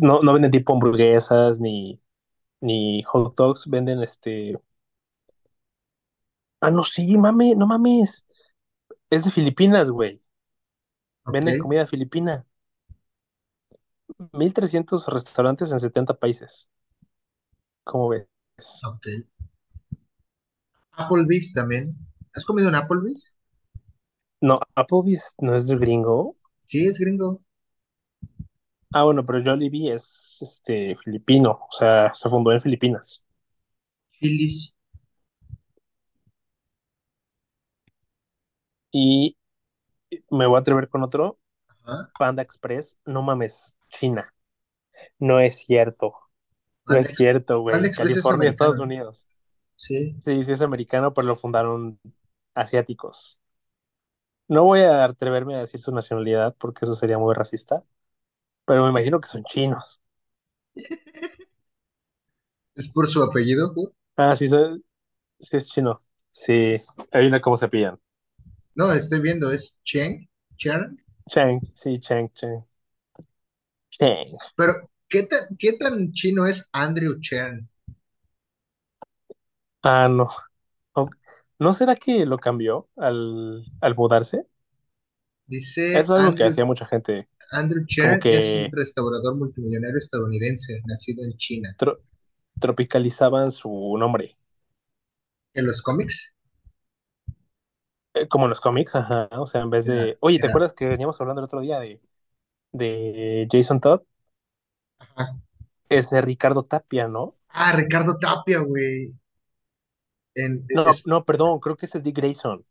no, 0.00 0.20
no 0.22 0.32
venden 0.32 0.50
tipo 0.50 0.72
hamburguesas 0.72 1.60
ni, 1.60 2.00
ni 2.60 3.02
hot 3.04 3.36
dogs, 3.36 3.66
venden 3.68 4.02
este. 4.02 4.58
Ah, 6.60 6.70
no, 6.70 6.84
sí, 6.84 7.16
mame, 7.18 7.54
no 7.56 7.66
mames. 7.66 8.26
Es 9.10 9.24
de 9.24 9.30
Filipinas, 9.30 9.90
güey. 9.90 10.22
ok, 11.24 11.46
Venden 11.46 11.56
comida 11.56 11.86
filipina. 11.86 12.46
1300 14.32 15.06
restaurantes 15.06 15.72
en 15.72 15.78
70 15.80 16.14
países. 16.18 16.70
¿Cómo 17.84 18.08
ves? 18.08 18.26
ok. 18.84 19.06
Applebee's 20.92 21.52
también. 21.52 21.96
¿Has 22.34 22.44
comido 22.44 22.68
en 22.68 22.74
Applebee's? 22.74 23.34
No, 24.40 24.58
Applebee's 24.74 25.34
no 25.38 25.54
es 25.54 25.66
de 25.66 25.76
gringo. 25.76 26.36
Sí, 26.66 26.86
es 26.86 26.98
gringo. 26.98 27.42
Ah, 28.92 29.04
bueno, 29.04 29.24
pero 29.24 29.42
Jollibee 29.42 29.92
es 29.92 30.38
este 30.40 30.96
filipino, 31.04 31.50
o 31.52 31.72
sea, 31.72 32.12
se 32.12 32.28
fundó 32.28 32.50
en 32.52 32.60
Filipinas. 32.60 33.24
Chili's. 34.10 34.74
Y 38.90 39.36
me 40.30 40.46
voy 40.46 40.56
a 40.56 40.60
atrever 40.60 40.88
con 40.88 41.04
otro. 41.04 41.38
Ajá. 41.68 42.10
Panda 42.18 42.42
Express, 42.42 42.98
no 43.04 43.22
mames, 43.22 43.76
China. 43.88 44.34
No 45.18 45.38
es 45.38 45.58
cierto. 45.58 46.06
No 46.86 46.94
Panda, 46.94 47.00
es 47.00 47.14
cierto, 47.16 47.60
güey. 47.60 47.76
Es 47.76 47.96
California, 47.96 48.48
Estados. 48.48 48.78
Unidos. 48.78 49.28
Sí. 49.76 50.16
Sí, 50.20 50.42
sí 50.42 50.52
es 50.52 50.62
americano, 50.62 51.14
pero 51.14 51.28
lo 51.28 51.36
fundaron 51.36 52.00
asiáticos. 52.54 53.40
No 54.48 54.64
voy 54.64 54.80
a 54.80 55.04
atreverme 55.04 55.54
a 55.56 55.60
decir 55.60 55.80
su 55.80 55.92
nacionalidad 55.92 56.54
porque 56.58 56.84
eso 56.84 56.94
sería 56.94 57.18
muy 57.18 57.34
racista, 57.34 57.84
pero 58.66 58.84
me 58.84 58.90
imagino 58.90 59.20
que 59.20 59.28
son 59.28 59.44
chinos. 59.44 60.02
¿Es 62.74 62.88
por 62.92 63.06
su 63.06 63.22
apellido? 63.22 63.72
Ah, 64.16 64.34
sí, 64.36 64.46
soy- 64.48 64.84
sí 65.40 65.56
es 65.58 65.68
chino. 65.70 66.02
Sí, 66.32 66.78
hay 67.12 67.26
una 67.28 67.40
cómo 67.40 67.56
se 67.58 67.68
pillan. 67.68 68.00
No, 68.74 68.92
estoy 68.92 69.20
viendo, 69.20 69.52
es 69.52 69.80
Cheng, 69.84 70.28
Cheng. 70.56 70.98
Cheng, 71.30 71.60
sí, 71.74 71.98
Cheng, 71.98 72.28
Cheng. 72.34 72.64
Cheng. 73.90 74.36
Pero, 74.54 74.88
¿qué 75.08 75.24
tan, 75.24 75.40
qué 75.58 75.72
tan 75.72 76.12
chino 76.12 76.46
es 76.46 76.68
Andrew 76.72 77.18
Cheng? 77.20 77.68
Ah, 79.82 80.08
no. 80.08 80.28
¿No 81.60 81.72
será 81.74 81.94
que 81.96 82.26
lo 82.26 82.38
cambió 82.38 82.88
al, 82.96 83.64
al 83.80 83.94
mudarse? 83.96 84.46
Dice 85.46 85.92
Eso 85.92 86.16
es 86.16 86.20
algo 86.20 86.34
que 86.34 86.44
hacía 86.44 86.64
mucha 86.64 86.86
gente, 86.86 87.28
Andrew 87.52 87.84
como 87.98 88.18
Cheng 88.18 88.22
es 88.28 88.56
un 88.56 88.68
que 88.68 88.72
restaurador 88.72 89.36
multimillonario 89.36 89.98
estadounidense, 89.98 90.80
nacido 90.86 91.22
en 91.24 91.36
China. 91.38 91.76
tro- 91.76 92.00
tropicalizaban 92.60 93.50
su 93.52 93.96
nombre. 93.98 94.38
En 95.54 95.64
los 95.64 95.80
cómics, 95.80 96.34
Eh, 98.14 98.26
como 98.28 98.46
en 98.46 98.50
los 98.50 98.60
cómics, 98.60 98.94
ajá. 98.96 99.28
O 99.32 99.46
sea, 99.46 99.60
en 99.62 99.70
vez 99.70 99.86
era, 99.86 100.06
de. 100.06 100.18
Oye, 100.20 100.38
¿te 100.40 100.46
era, 100.46 100.48
acuerdas 100.48 100.74
que 100.74 100.88
veníamos 100.88 101.20
hablando 101.20 101.40
el 101.40 101.44
otro 101.44 101.60
día 101.60 101.78
de, 101.80 102.00
de 102.72 103.48
Jason 103.50 103.80
Todd? 103.80 104.02
ajá. 104.98 105.40
Es 105.90 106.08
de 106.10 106.22
Ricardo 106.22 106.62
Tapia, 106.62 107.06
¿no? 107.06 107.36
Ah, 107.48 107.72
Ricardo 107.76 108.18
Tapia, 108.18 108.60
güey. 108.60 109.12
En- 110.34 110.66
No, 110.74 110.82
es- 110.82 111.06
no, 111.06 111.24
perdón, 111.24 111.60
creo 111.60 111.76
que 111.76 111.86
es 111.86 111.94
el 111.94 112.02
Dick 112.02 112.16
Grayson. 112.16 112.64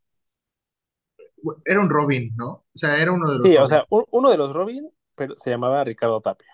era 1.65 1.79
un 1.81 1.89
Robin, 1.89 2.33
¿no? 2.35 2.49
O 2.73 2.77
sea, 2.77 3.01
era 3.01 3.11
uno 3.11 3.31
de 3.31 3.39
los 3.39 3.47
Sí, 3.47 3.57
o 3.57 3.65
sea, 3.65 3.85
un- 3.89 4.05
uno 4.11 4.29
de 4.29 4.37
los 4.37 4.53
Robin, 4.53 4.89
pero 5.15 5.35
se 5.37 5.49
llamaba 5.49 5.83
Ricardo 5.83 6.21
Tapia. 6.21 6.47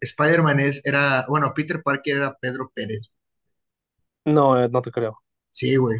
Spider-Man 0.00 0.60
es, 0.60 0.86
era, 0.86 1.24
bueno, 1.28 1.52
Peter 1.52 1.82
Parker 1.82 2.18
era 2.18 2.36
Pedro 2.40 2.70
Pérez. 2.72 3.10
No, 4.26 4.60
eh, 4.60 4.68
no 4.68 4.82
te 4.82 4.90
creo. 4.90 5.20
Sí, 5.50 5.76
güey. 5.76 5.98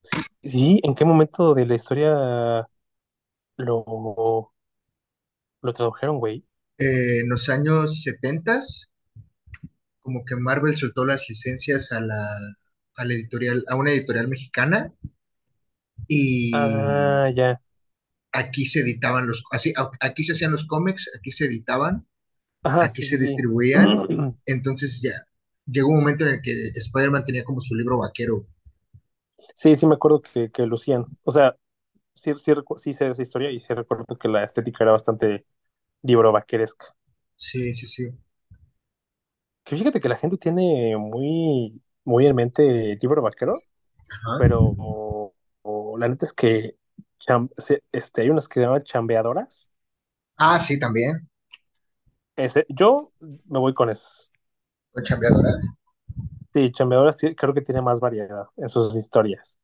Sí, 0.00 0.18
sí, 0.42 0.80
¿en 0.82 0.94
qué 0.94 1.04
momento 1.04 1.54
de 1.54 1.66
la 1.66 1.74
historia 1.74 2.68
lo, 3.56 4.52
lo 5.62 5.72
tradujeron, 5.72 6.18
güey? 6.18 6.44
Eh, 6.78 7.20
en 7.20 7.28
los 7.28 7.48
años 7.50 8.02
70, 8.02 8.58
como 10.00 10.24
que 10.24 10.34
Marvel 10.34 10.76
soltó 10.76 11.04
las 11.04 11.28
licencias 11.28 11.92
a 11.92 12.00
la, 12.00 12.16
a 12.98 13.04
la 13.06 13.14
editorial, 13.14 13.64
a 13.68 13.76
una 13.76 13.92
editorial 13.92 14.28
mexicana 14.28 14.92
y 16.08 16.48
Ah, 16.52 17.28
ya. 17.34 17.60
aquí 18.32 18.64
se 18.66 18.80
editaban 18.80 19.26
los, 19.26 19.44
así, 19.52 19.72
aquí 20.00 20.24
se 20.24 20.32
hacían 20.32 20.52
los 20.52 20.66
cómics, 20.66 21.10
aquí 21.18 21.30
se 21.30 21.44
editaban, 21.46 22.06
Ajá, 22.62 22.88
aquí 22.88 23.02
sí, 23.02 23.04
se 23.04 23.18
sí, 23.18 23.18
distribuían, 23.18 24.04
entonces 24.46 25.00
ya 25.02 25.12
llegó 25.66 25.90
un 25.90 26.00
momento 26.00 26.24
en 26.26 26.36
el 26.36 26.42
que 26.42 26.52
Spider-Man 26.76 27.24
tenía 27.26 27.44
como 27.44 27.60
su 27.60 27.74
libro 27.76 27.98
vaquero. 27.98 28.46
Sí, 29.54 29.74
sí 29.74 29.86
me 29.86 29.94
acuerdo 29.94 30.20
que, 30.22 30.50
que 30.50 30.66
lucían. 30.66 31.06
O 31.24 31.32
sea, 31.32 31.56
sí, 32.14 32.32
sí, 32.38 32.52
sí 32.78 32.92
sé 32.94 33.10
esa 33.10 33.22
historia 33.22 33.50
y 33.52 33.58
sí 33.58 33.74
recuerdo 33.74 34.16
que 34.18 34.28
la 34.28 34.44
estética 34.44 34.84
era 34.84 34.92
bastante 34.92 35.46
libro 36.02 36.32
vaqueresca. 36.32 36.86
Sí, 37.36 37.72
sí, 37.74 37.86
sí. 37.86 38.18
Que 39.64 39.76
fíjate 39.76 40.00
que 40.00 40.08
la 40.08 40.16
gente 40.16 40.36
tiene 40.38 40.96
muy, 40.96 41.82
muy 42.08 42.26
en 42.26 42.36
mente 42.36 42.92
el 42.92 42.98
libro 43.00 43.22
vaquero, 43.22 43.54
Ajá. 44.10 44.38
pero 44.38 44.74
o- 44.78 45.34
o 45.62 45.98
la 45.98 46.08
neta 46.08 46.26
es 46.26 46.32
que 46.32 46.76
cham- 47.20 47.50
este, 47.92 48.22
hay 48.22 48.30
unas 48.30 48.48
que 48.48 48.54
se 48.60 48.66
llaman 48.66 48.82
chambeadoras. 48.82 49.70
Ah, 50.38 50.58
sí, 50.58 50.78
también, 50.78 51.28
Ese, 52.36 52.64
yo 52.68 53.12
me 53.20 53.58
voy 53.58 53.74
con 53.74 53.90
esas. 53.90 54.30
con 54.92 55.02
chambeadoras. 55.02 55.64
Sí, 56.52 56.70
chambeadoras 56.72 57.16
creo 57.36 57.54
que 57.54 57.62
tiene 57.62 57.80
más 57.82 58.00
variedad 58.00 58.48
en 58.58 58.68
sus 58.68 58.94
historias. 58.96 59.58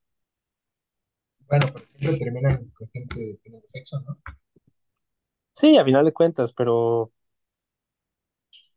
Bueno, 1.49 1.67
por 1.73 1.81
ejemplo, 1.81 2.19
terminan 2.19 2.57
con 2.77 2.89
gente 2.93 3.39
teniendo 3.43 3.67
sexo, 3.69 3.99
¿no? 4.01 4.19
Sí, 5.53 5.77
a 5.79 5.85
final 5.85 6.05
de 6.05 6.13
cuentas, 6.13 6.53
pero 6.53 7.13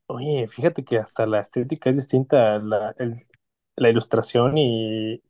oye, 0.07 0.47
fíjate 0.47 0.83
que 0.83 0.97
hasta 0.97 1.25
la 1.25 1.39
estética 1.41 1.89
es 1.89 1.95
distinta, 1.97 2.59
la, 2.59 2.93
el- 2.97 3.13
la 3.77 3.89
ilustración 3.89 4.57
y, 4.57 5.23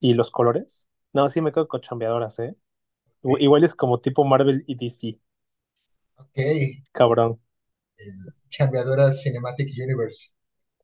y 0.00 0.14
los 0.14 0.30
colores. 0.30 0.88
No, 1.12 1.28
sí 1.28 1.40
me 1.40 1.52
quedo 1.52 1.68
con 1.68 1.80
chambeadoras, 1.80 2.38
¿eh? 2.40 2.56
Igual 3.40 3.64
es 3.64 3.74
como 3.76 4.00
tipo 4.00 4.24
Marvel 4.24 4.64
y 4.66 4.76
DC, 4.76 5.20
ok. 6.16 6.36
El 6.36 6.82
cabrón. 6.92 7.40
chambeadoras 8.50 9.20
Cinematic 9.22 9.68
Universe. 9.82 10.30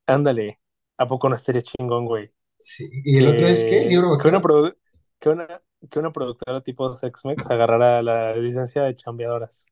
Ándale, 0.06 0.60
¿a 0.96 1.06
poco 1.06 1.28
no 1.28 1.36
estaría 1.36 1.62
chingón, 1.62 2.04
güey? 2.06 2.32
Sí. 2.56 2.84
¿Y 3.04 3.18
el 3.18 3.28
otro 3.28 3.46
es 3.46 3.64
qué? 3.64 3.84
¿Libro 3.86 4.18
que 4.18 4.28
una, 4.28 4.40
que 5.20 5.28
una, 5.30 5.62
que 5.90 5.98
una 5.98 6.12
productora 6.12 6.62
tipo 6.62 6.92
Sex-Mex 6.92 7.50
agarrara 7.50 8.02
la 8.02 8.34
licencia 8.36 8.82
de 8.82 8.94
chambeadoras. 8.96 9.66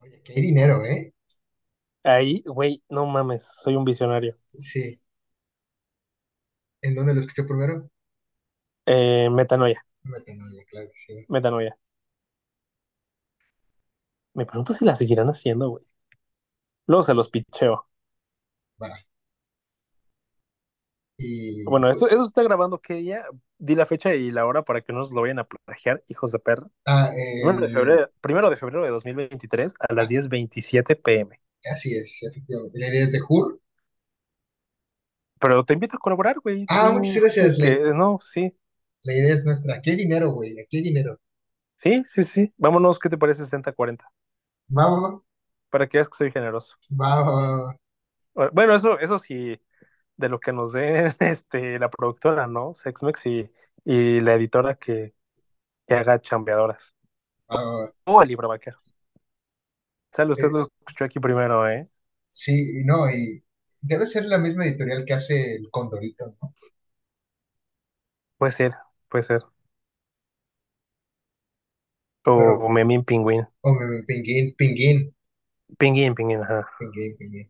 Oye, 0.00 0.20
que 0.22 0.32
hay 0.34 0.42
dinero, 0.42 0.84
¿eh? 0.84 1.14
Ahí, 2.02 2.42
güey, 2.46 2.82
no 2.90 3.06
mames, 3.06 3.42
soy 3.62 3.74
un 3.76 3.84
visionario. 3.86 4.38
Sí. 4.56 5.00
¿En 6.82 6.94
dónde 6.94 7.14
lo 7.14 7.20
escuché 7.20 7.44
primero? 7.44 7.88
Eh, 8.86 9.28
metanoia, 9.30 9.80
Metanoia, 10.02 10.62
claro 10.70 10.88
que 10.90 10.96
sí. 10.96 11.14
metanoia. 11.28 11.76
Me 14.34 14.44
pregunto 14.44 14.74
si 14.74 14.84
la 14.84 14.96
seguirán 14.96 15.28
haciendo, 15.28 15.68
güey. 15.70 15.84
Luego 16.86 17.02
se 17.02 17.14
los 17.14 17.28
picheo. 17.30 17.86
Va. 18.78 18.90
Y 21.18 21.64
Bueno, 21.64 21.86
pues, 21.86 21.96
esto, 21.96 22.08
eso 22.08 22.26
está 22.26 22.42
grabando 22.42 22.80
qué 22.80 22.94
día. 22.94 23.24
Di 23.58 23.74
la 23.74 23.86
fecha 23.86 24.14
y 24.14 24.30
la 24.30 24.46
hora 24.46 24.62
para 24.64 24.80
que 24.80 24.92
no 24.92 25.00
nos 25.00 25.12
lo 25.12 25.20
vayan 25.22 25.38
a 25.38 25.44
plagiar, 25.46 26.02
hijos 26.08 26.32
de 26.32 26.38
perra. 26.38 26.66
ah, 26.86 27.10
Primero 27.42 27.60
de 27.60 27.66
el, 27.66 27.72
febrero, 27.72 28.10
primero 28.20 28.50
de 28.50 28.56
febrero 28.56 28.82
de 28.84 28.90
2023 28.90 29.74
a 29.78 29.92
las 29.94 30.06
ah, 30.06 30.08
10:27 30.08 30.96
pm. 30.96 31.38
así 31.70 31.94
es, 31.96 32.22
efectivamente. 32.22 32.78
La 32.78 32.88
idea 32.88 33.04
es 33.04 33.12
de 33.12 33.20
Hur. 33.28 33.60
Pero 35.40 35.64
te 35.64 35.74
invito 35.74 35.96
a 35.96 36.00
colaborar, 36.00 36.38
güey. 36.40 36.70
Ah, 36.70 36.90
muchas 36.92 37.16
gracias. 37.20 37.58
que 37.58 37.80
no, 37.94 38.18
sí. 38.22 38.54
la 39.02 39.12
idea 39.12 39.34
es 39.34 39.44
nuestra. 39.44 39.74
Aquí 39.74 39.90
hay 39.90 39.96
dinero, 39.96 40.30
güey. 40.30 40.58
Aquí 40.58 40.78
hay 40.78 40.82
dinero. 40.84 41.18
Sí, 41.76 42.02
sí, 42.04 42.22
sí. 42.22 42.54
Vámonos, 42.58 42.98
¿qué 43.00 43.08
te 43.08 43.18
parece 43.18 43.42
60-40? 43.44 44.06
Va, 44.78 44.86
va, 44.94 45.10
Para 45.70 45.88
que 45.88 45.98
veas 45.98 46.08
que 46.08 46.16
soy 46.16 46.30
generoso. 46.30 46.76
va, 47.00 47.08
va, 47.24 47.32
va. 47.32 47.74
Bueno, 48.52 48.74
eso, 48.74 48.98
eso 48.98 49.18
sí, 49.18 49.60
de 50.16 50.28
lo 50.28 50.40
que 50.40 50.52
nos 50.52 50.72
dé 50.72 51.06
este, 51.20 51.78
la 51.78 51.90
productora, 51.90 52.46
¿no? 52.46 52.74
Sexmex 52.74 53.26
y, 53.26 53.50
y 53.84 54.20
la 54.20 54.34
editora 54.34 54.76
que, 54.76 55.14
que 55.88 55.94
haga 55.94 56.20
chambeadoras. 56.20 56.94
va, 57.50 57.56
va, 57.64 57.76
va. 57.78 57.92
O 58.06 58.20
el 58.22 58.28
libro 58.28 58.48
vaquero. 58.48 58.76
Sale, 60.12 60.32
usted 60.32 60.48
Eh, 60.48 60.52
lo 60.52 60.68
escuchó 60.80 61.04
aquí 61.04 61.18
primero, 61.20 61.68
¿eh? 61.68 61.88
sí, 62.28 62.80
y 62.80 62.84
no, 62.84 63.08
y 63.10 63.42
debe 63.82 64.06
ser 64.06 64.24
la 64.26 64.38
misma 64.38 64.64
editorial 64.64 65.04
que 65.04 65.14
hace 65.14 65.54
el 65.56 65.68
Condorito, 65.70 66.36
¿no? 66.42 66.54
Puede 68.38 68.50
ser, 68.52 68.72
puede 69.08 69.22
ser. 69.22 69.44
Pero, 72.34 72.52
O 72.62 72.68
Memín 72.74 73.02
Pingüín. 73.08 73.42
o 73.66 73.68
me- 73.76 74.02
Pinguín, 74.08 74.46
Pinguín, 74.58 74.98
Pinguín, 75.78 76.14
Pinguín, 76.14 76.42
ajá. 76.42 76.68
Pinguín, 76.78 77.16
Pinguín. 77.16 77.48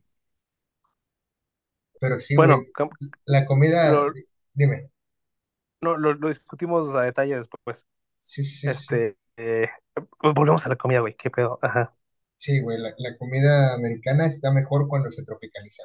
Pero 2.01 2.19
sí, 2.19 2.37
güey. 2.41 2.57
Bueno, 2.57 2.67
cam- 2.75 2.91
La 3.27 3.47
comida, 3.47 3.93
lo, 3.93 4.13
dime. 4.55 4.91
no, 5.81 5.97
lo, 5.97 6.15
lo 6.15 6.29
discutimos 6.29 6.95
a 6.95 7.03
detalle 7.03 7.37
después. 7.37 7.87
Sí, 8.19 8.43
sí, 8.45 8.57
sí, 8.71 8.71
sí. 8.87 8.97
Este, 8.97 9.19
eh, 9.37 9.69
volvemos 10.23 10.67
a 10.67 10.69
la 10.71 10.77
comida, 10.77 11.01
güey, 11.01 11.17
qué 11.17 11.31
pedo. 11.31 11.59
Ajá. 11.63 11.95
Sí, 12.35 12.61
güey, 12.61 12.77
la, 12.79 12.93
la 12.99 13.17
comida 13.19 13.73
americana 13.75 14.27
está 14.27 14.51
mejor 14.53 14.89
cuando 14.89 15.13
se 15.13 15.23
tropicaliza, 15.25 15.85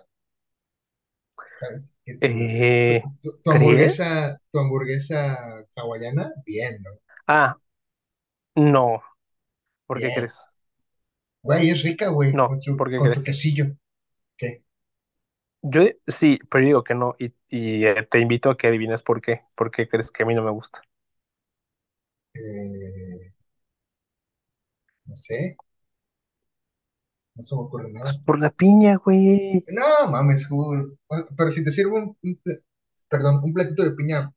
tu, 3.22 3.30
tu, 3.44 3.52
Eh, 3.52 3.52
hamburguesa, 3.52 4.40
tu 4.52 4.60
hamburguesa 4.60 5.38
hawaiana, 5.76 6.32
bien, 6.46 6.82
¿no? 6.84 6.92
Ah, 7.28 7.58
no. 8.56 9.02
¿Por 9.88 10.02
qué 10.02 10.14
crees? 10.14 10.48
Güey, 11.44 11.70
es 11.70 11.82
rica, 11.84 12.10
güey, 12.10 12.38
No, 12.40 12.46
con 12.46 12.60
su, 12.60 12.76
¿por 12.76 12.90
qué 12.92 13.00
con 13.00 13.10
su 13.14 13.24
quesillo. 13.24 13.68
¿Qué? 14.38 14.64
Yo 15.62 15.82
sí, 16.08 16.40
pero 16.50 16.66
digo 16.66 16.84
que 16.84 16.94
no, 16.96 17.16
y, 17.20 17.34
y, 17.50 17.86
eh, 17.86 18.08
te 18.10 18.20
invito 18.20 18.50
a 18.50 18.58
que 18.58 18.68
adivines 18.68 19.04
por 19.04 19.22
qué. 19.22 19.42
¿Por 19.56 19.72
qué 19.72 19.88
crees 19.90 20.12
que 20.12 20.24
a 20.24 20.26
mí 20.26 20.34
no 20.36 20.44
me 20.44 20.52
gusta? 20.52 20.82
Eh, 22.34 23.34
no 25.06 25.16
sé, 25.16 25.58
no 27.36 27.44
se 27.44 27.56
me 27.56 27.62
ocurre 27.62 27.92
Pues 28.00 28.14
nada. 28.14 28.22
por 28.26 28.40
la 28.40 28.50
piña, 28.52 28.96
güey. 28.96 29.64
No, 29.68 30.10
mames, 30.12 30.48
Pero 31.38 31.50
si 31.50 31.64
te 31.64 31.72
sirvo 31.72 31.98
un, 31.98 32.18
perdón, 33.10 33.42
un 33.44 33.54
platito 33.54 33.84
de 33.84 33.92
piña 33.96 34.32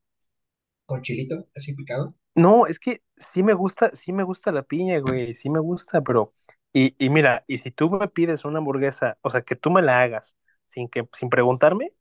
con 0.87 1.03
chilito, 1.03 1.49
así 1.57 1.75
picado. 1.75 2.15
No, 2.35 2.67
es 2.67 2.79
que 2.79 3.03
sí 3.17 3.43
me 3.43 3.53
gusta, 3.55 3.91
sí 3.95 4.13
me 4.13 4.23
gusta 4.23 4.53
la 4.53 4.63
piña, 4.63 5.01
güey, 5.01 5.35
sí 5.35 5.51
me 5.51 5.59
gusta, 5.61 6.03
pero, 6.03 6.35
y, 6.73 6.95
y 7.05 7.11
mira, 7.11 7.45
y 7.49 7.59
si 7.59 7.73
tú 7.73 7.91
me 7.91 8.09
pides 8.09 8.45
una 8.45 8.59
hamburguesa, 8.59 9.19
o 9.23 9.31
sea, 9.31 9.43
que 9.43 9.57
tú 9.57 9.71
me 9.71 9.83
la 9.83 10.03
hagas 10.03 10.37
sin 10.67 10.89
que, 10.89 11.09
sin 11.15 11.31
preguntarme, 11.31 11.93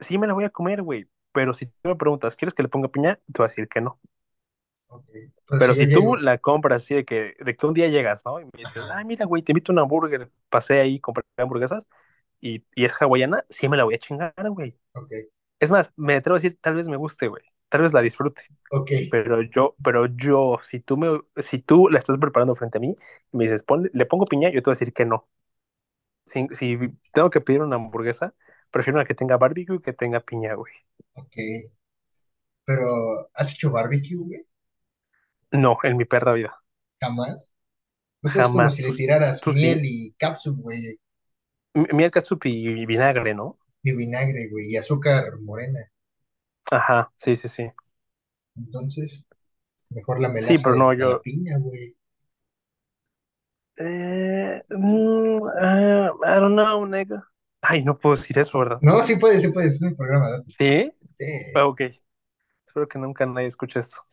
sí 0.00 0.18
me 0.18 0.26
la 0.28 0.34
voy 0.34 0.44
a 0.44 0.50
comer, 0.50 0.82
güey, 0.82 1.08
pero 1.32 1.54
si 1.54 1.66
tú 1.66 1.74
me 1.90 1.96
preguntas, 1.96 2.36
¿quieres 2.36 2.54
que 2.54 2.62
le 2.64 2.70
ponga 2.70 2.88
piña? 2.88 3.16
Te 3.26 3.34
voy 3.38 3.44
a 3.46 3.48
decir 3.48 3.68
que 3.68 3.80
no. 3.82 4.00
Ok. 4.92 5.08
Pero 5.46 5.60
si 5.60 5.72
Pero 5.74 5.74
ya 5.74 5.74
si 5.74 5.88
tú 5.88 6.16
la 6.16 6.38
compras 6.38 6.82
así 6.82 6.94
de 6.94 7.04
que, 7.04 7.34
de 7.38 7.56
que 7.56 7.66
un 7.66 7.74
día 7.74 7.88
llegas, 7.88 8.24
¿no? 8.24 8.40
Y 8.40 8.44
me 8.44 8.50
dices, 8.58 8.76
ajá, 8.78 8.94
ay, 8.94 9.04
mira, 9.04 9.26
güey, 9.26 9.42
te 9.42 9.52
invito 9.52 9.72
a 9.72 9.74
una 9.74 9.82
hamburger, 9.82 10.30
pasé 10.48 10.80
ahí, 10.80 11.00
compré 11.00 11.24
hamburguesas, 11.36 11.88
y, 12.40 12.64
y 12.74 12.84
es 12.84 13.00
hawaiana, 13.00 13.44
sí 13.50 13.68
me 13.68 13.76
la 13.76 13.84
voy 13.84 13.94
a 13.94 13.98
chingar, 13.98 14.34
güey. 14.50 14.78
ok, 14.94 15.12
Es 15.60 15.70
más, 15.70 15.92
me 15.96 16.14
atrevo 16.16 16.36
a 16.36 16.40
decir, 16.40 16.58
tal 16.60 16.74
vez 16.76 16.88
me 16.88 16.96
guste, 16.98 17.28
güey, 17.28 17.44
tal 17.68 17.82
vez 17.82 17.92
la 17.94 18.02
disfrute. 18.02 18.42
ok, 18.70 18.90
Pero 19.08 19.42
yo, 19.42 19.76
pero 19.84 20.06
yo, 20.06 20.58
si 20.64 20.80
tú 20.80 20.96
me, 20.98 21.20
si 21.42 21.60
tú 21.60 21.88
la 21.90 21.98
estás 22.00 22.18
preparando 22.18 22.56
frente 22.56 22.78
a 22.78 22.80
mí 22.82 22.96
y 23.32 23.38
me 23.38 23.44
dices, 23.44 23.62
ponle, 23.64 23.90
le 23.94 24.06
pongo 24.06 24.26
piña, 24.26 24.50
yo 24.50 24.62
te 24.62 24.70
voy 24.70 24.72
a 24.72 24.78
decir 24.78 24.94
que 24.94 25.06
no. 25.06 25.28
Si, 26.26 26.46
si 26.54 26.78
tengo 27.12 27.30
que 27.30 27.40
pedir 27.40 27.62
una 27.62 27.76
hamburguesa, 27.76 28.34
prefiero 28.70 28.98
una 28.98 29.06
que 29.06 29.14
tenga 29.14 29.36
barbecue 29.36 29.80
que 29.82 29.92
tenga 29.92 30.20
piña, 30.20 30.54
güey. 30.54 30.72
ok. 31.14 31.36
Pero, 32.64 33.30
¿has 33.34 33.52
hecho 33.54 33.70
barbecue, 33.70 34.16
güey? 34.16 34.40
No, 35.52 35.78
en 35.84 35.96
mi 35.96 36.04
perra 36.04 36.32
vida. 36.32 36.62
Jamás. 37.02 37.52
Pues 38.22 38.36
es 38.36 38.48
como 38.48 38.68
Jamás. 38.68 38.72
si 38.72 38.82
le 38.82 38.92
tiraras 38.94 39.46
miel 39.48 39.80
y 39.84 40.12
cápsula, 40.18 40.56
güey, 40.60 40.98
Miel 41.92 42.10
catsup 42.10 42.46
y 42.46 42.86
vinagre, 42.86 43.34
¿no? 43.34 43.58
y 43.84 43.94
vinagre, 43.94 44.48
güey, 44.48 44.72
y 44.72 44.76
azúcar 44.76 45.38
morena. 45.40 45.78
Ajá, 46.70 47.12
sí, 47.16 47.36
sí, 47.36 47.46
sí. 47.48 47.70
Entonces, 48.56 49.26
mejor 49.90 50.20
la 50.22 50.28
Sí, 50.40 50.58
melaza 50.58 50.58
pero 50.58 50.76
de, 50.76 50.76
no, 50.76 50.92
la 50.98 51.16
yo. 51.16 51.22
piña, 51.22 51.58
güey. 51.58 51.96
Eh, 53.76 54.62
mm, 54.70 55.40
ah, 55.60 56.10
I 56.26 56.40
don't 56.40 56.54
know, 56.56 56.84
nigga. 56.86 57.22
Ay, 57.62 57.82
no 57.84 57.98
puedo 57.98 58.16
decir 58.16 58.38
eso, 58.38 58.58
¿verdad? 58.58 58.82
No, 58.82 59.02
sí 59.02 59.16
puede, 59.16 59.40
sí 59.40 59.48
puede, 59.48 59.68
es 59.68 59.80
un 59.82 59.94
programa, 59.96 60.28
date. 60.30 60.52
Sí. 60.58 60.92
Sí. 61.18 61.24
Ah, 61.54 61.66
ok. 61.66 61.82
Espero 62.66 62.88
que 62.88 62.98
nunca 62.98 63.26
nadie 63.26 63.48
escuche 63.48 63.80
esto. 63.80 64.06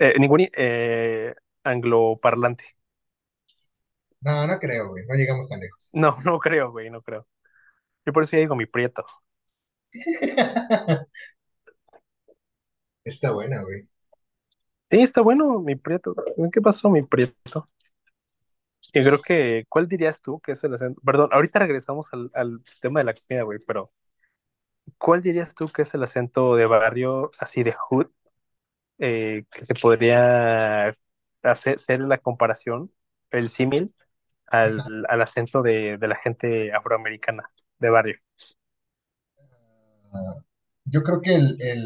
Eh, 0.00 0.14
ningún 0.18 0.48
eh, 0.52 1.34
angloparlante. 1.64 2.64
No, 4.20 4.46
no 4.46 4.58
creo, 4.58 4.90
güey, 4.90 5.04
no 5.06 5.14
llegamos 5.14 5.48
tan 5.48 5.60
lejos. 5.60 5.90
No, 5.92 6.16
no 6.24 6.38
creo, 6.38 6.70
güey, 6.72 6.90
no 6.90 7.02
creo. 7.02 7.26
Yo 8.06 8.12
por 8.12 8.24
eso 8.24 8.32
ya 8.32 8.40
digo 8.40 8.56
mi 8.56 8.66
prieto. 8.66 9.06
Está 13.04 13.32
buena, 13.32 13.62
güey. 13.62 13.88
Sí, 14.90 15.00
está 15.02 15.20
bueno, 15.22 15.60
mi 15.60 15.76
prieto. 15.76 16.14
¿Qué 16.52 16.60
pasó, 16.62 16.88
mi 16.90 17.02
prieto? 17.02 17.68
Yo 18.94 19.02
creo 19.04 19.20
que, 19.20 19.64
¿cuál 19.68 19.86
dirías 19.88 20.22
tú 20.22 20.40
que 20.40 20.52
es 20.52 20.64
el 20.64 20.74
acento? 20.74 21.00
Perdón, 21.04 21.28
ahorita 21.32 21.58
regresamos 21.58 22.08
al, 22.12 22.30
al 22.34 22.62
tema 22.80 23.00
de 23.00 23.04
la 23.04 23.14
comida, 23.14 23.42
güey, 23.42 23.58
pero 23.66 23.92
¿cuál 24.98 25.22
dirías 25.22 25.54
tú 25.54 25.68
que 25.68 25.82
es 25.82 25.94
el 25.94 26.02
acento 26.02 26.56
de 26.56 26.66
barrio 26.66 27.30
así 27.38 27.62
de 27.62 27.72
hood 27.72 28.06
eh, 28.98 29.44
que 29.50 29.64
se 29.64 29.74
podría 29.74 30.94
hacer 31.42 31.78
ser 31.78 32.00
la 32.00 32.18
comparación, 32.18 32.92
el 33.30 33.48
símil 33.50 33.94
al, 34.46 34.78
al 35.08 35.22
acento 35.22 35.62
de, 35.62 35.98
de 35.98 36.08
la 36.08 36.16
gente 36.16 36.72
afroamericana 36.74 37.50
de 37.78 37.90
barrio? 37.90 38.18
Ah, 40.12 40.34
yo 40.84 41.02
creo 41.02 41.20
que 41.22 41.34
el, 41.34 41.56
el, 41.60 41.82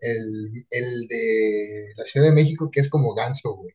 el, 0.00 0.66
el 0.70 1.06
de 1.08 1.92
la 1.96 2.04
Ciudad 2.04 2.26
de 2.28 2.32
México, 2.34 2.70
que 2.70 2.80
es 2.80 2.88
como 2.90 3.14
ganso, 3.14 3.54
güey. 3.54 3.74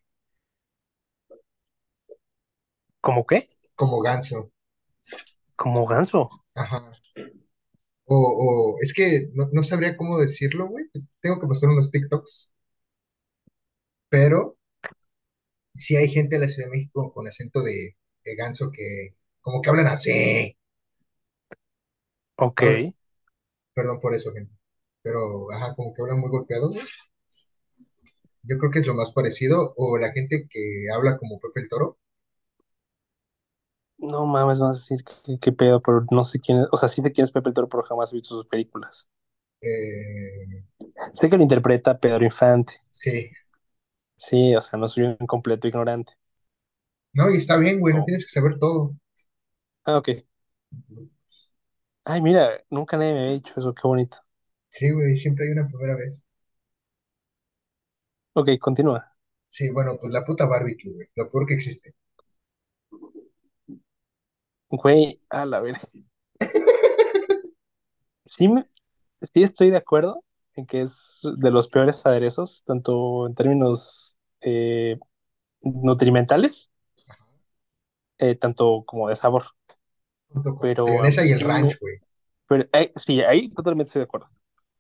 ¿Cómo 3.02 3.26
qué? 3.26 3.48
Como 3.76 4.02
ganso. 4.02 4.52
Como 5.56 5.86
ganso. 5.86 6.30
Ajá. 6.56 6.92
O, 8.06 8.18
o 8.46 8.78
es 8.82 8.94
que 8.94 9.30
no, 9.34 9.48
no 9.52 9.64
sabría 9.64 9.98
cómo 9.98 10.20
decirlo, 10.20 10.68
güey. 10.68 10.86
Tengo 11.22 11.40
que 11.40 11.48
pasar 11.48 11.70
unos 11.70 11.92
TikToks, 11.92 12.54
pero 14.10 14.58
sí 15.76 15.96
hay 15.96 16.10
gente 16.10 16.38
de 16.38 16.46
la 16.46 16.52
Ciudad 16.52 16.68
de 16.70 16.78
México 16.78 17.14
con 17.14 17.28
acento 17.28 17.64
de, 17.64 17.96
de 18.26 18.36
ganso 18.36 18.70
que 18.72 19.16
como 19.42 19.62
que 19.62 19.70
hablan 19.70 19.88
así, 19.88 20.58
Ok. 22.38 22.62
¿sabes? 22.62 22.84
Perdón 23.74 24.00
por 24.02 24.14
eso, 24.16 24.32
gente. 24.34 24.54
Pero, 25.04 25.52
ajá, 25.54 25.76
como 25.76 25.94
que 25.94 26.02
hablan 26.02 26.20
muy 26.22 26.30
golpeado, 26.30 26.70
güey. 26.70 26.86
Yo 28.50 28.58
creo 28.58 28.72
que 28.72 28.80
es 28.80 28.88
lo 28.88 28.96
más 28.96 29.12
parecido. 29.12 29.76
O 29.78 30.00
la 30.00 30.12
gente 30.12 30.48
que 30.50 30.88
habla 30.92 31.18
como 31.20 31.40
Pepe 31.40 31.60
el 31.62 31.68
Toro. 31.70 32.00
No 34.00 34.26
mames, 34.26 34.60
vas 34.60 34.78
a 34.78 34.80
decir 34.80 35.06
qué, 35.24 35.40
qué 35.40 35.52
pedo, 35.52 35.82
pero 35.82 36.04
no 36.12 36.24
sé 36.24 36.40
quién 36.40 36.60
es. 36.60 36.68
O 36.72 36.78
sea, 36.78 36.90
sí 36.90 37.02
sé 37.04 37.12
quién 37.12 37.24
es 37.24 37.32
Pepe 37.32 37.50
el 37.50 37.54
Toro, 37.56 37.70
pero 37.70 37.84
jamás 37.84 38.12
he 38.12 38.16
visto 38.16 38.36
sus 38.36 38.46
películas. 38.48 39.08
eh, 39.62 40.64
Sé 41.14 41.30
que 41.30 41.36
lo 41.36 41.44
interpreta 41.44 42.00
Pedro 42.00 42.24
Infante. 42.24 42.82
sí. 42.90 43.32
Sí, 44.18 44.56
o 44.56 44.62
sea, 44.62 44.78
no 44.80 44.88
soy 44.88 45.06
un 45.06 45.16
completo 45.28 45.68
ignorante. 45.68 46.14
No, 47.14 47.30
y 47.30 47.36
está 47.38 47.58
bien, 47.58 47.82
güey, 47.82 47.94
no 47.96 48.04
tienes 48.06 48.24
que 48.26 48.32
saber 48.32 48.58
todo. 48.60 48.96
Ah, 49.86 49.98
ok. 49.98 50.10
Ay, 52.06 52.22
mira, 52.22 52.60
nunca 52.72 52.98
nadie 52.98 53.14
me 53.14 53.20
había 53.22 53.34
dicho 53.34 53.54
eso, 53.58 53.74
qué 53.76 53.88
bonito. 53.88 54.18
Sí, 54.70 54.92
güey, 54.92 55.14
siempre 55.18 55.44
hay 55.46 55.52
una 55.52 55.68
primera 55.68 55.98
vez. 55.98 56.24
Ok, 58.34 58.58
continúa. 58.60 59.14
Sí, 59.50 59.70
bueno, 59.72 59.98
pues 60.00 60.14
la 60.14 60.24
puta 60.24 60.46
barbecue, 60.46 60.94
güey, 60.94 61.08
lo 61.16 61.30
peor 61.30 61.46
que 61.48 61.56
existe. 61.56 61.94
Güey, 64.70 65.22
a 65.30 65.46
la 65.46 65.60
ver. 65.62 65.76
Sí, 68.26 68.48
me- 68.48 68.64
sí 69.22 69.44
estoy 69.44 69.72
de 69.72 69.78
acuerdo 69.78 70.24
que 70.66 70.82
es 70.82 71.22
de 71.38 71.52
los 71.52 71.68
peores 71.68 72.06
aderezos, 72.06 72.64
tanto 72.66 73.28
en 73.28 73.36
términos 73.36 74.18
eh, 74.42 74.98
nutrimentales, 75.62 76.72
eh, 78.18 78.36
tanto 78.36 78.84
como 78.86 79.10
de 79.10 79.16
sabor. 79.16 79.44
Pero 80.60 80.86
a 80.86 80.86
mí 80.86 80.92
mayonesa 80.98 81.26
y 81.26 81.32
el 81.32 81.40
ranch, 81.42 81.80
güey. 81.80 81.96
Pero, 82.48 82.66
eh, 82.74 82.92
sí, 82.96 83.22
ahí 83.22 83.50
totalmente 83.50 83.90
estoy 83.90 84.00
de 84.02 84.04
acuerdo. 84.06 84.30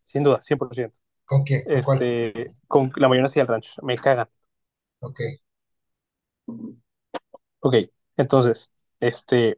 Sin 0.02 0.24
duda, 0.24 0.42
100%. 0.42 1.00
¿Con 1.26 1.44
qué? 1.46 1.70
¿Con 1.72 1.82
cuál? 1.84 2.00
Este, 2.00 2.56
con 2.68 2.92
la 2.98 3.10
mayonesa 3.10 3.40
y 3.40 3.42
el 3.42 3.48
ranch, 3.48 3.78
me 3.84 3.98
cagan. 3.98 4.30
Ok. 5.00 5.20
Ok, 7.60 7.76
entonces, 8.18 8.72
este, 9.00 9.58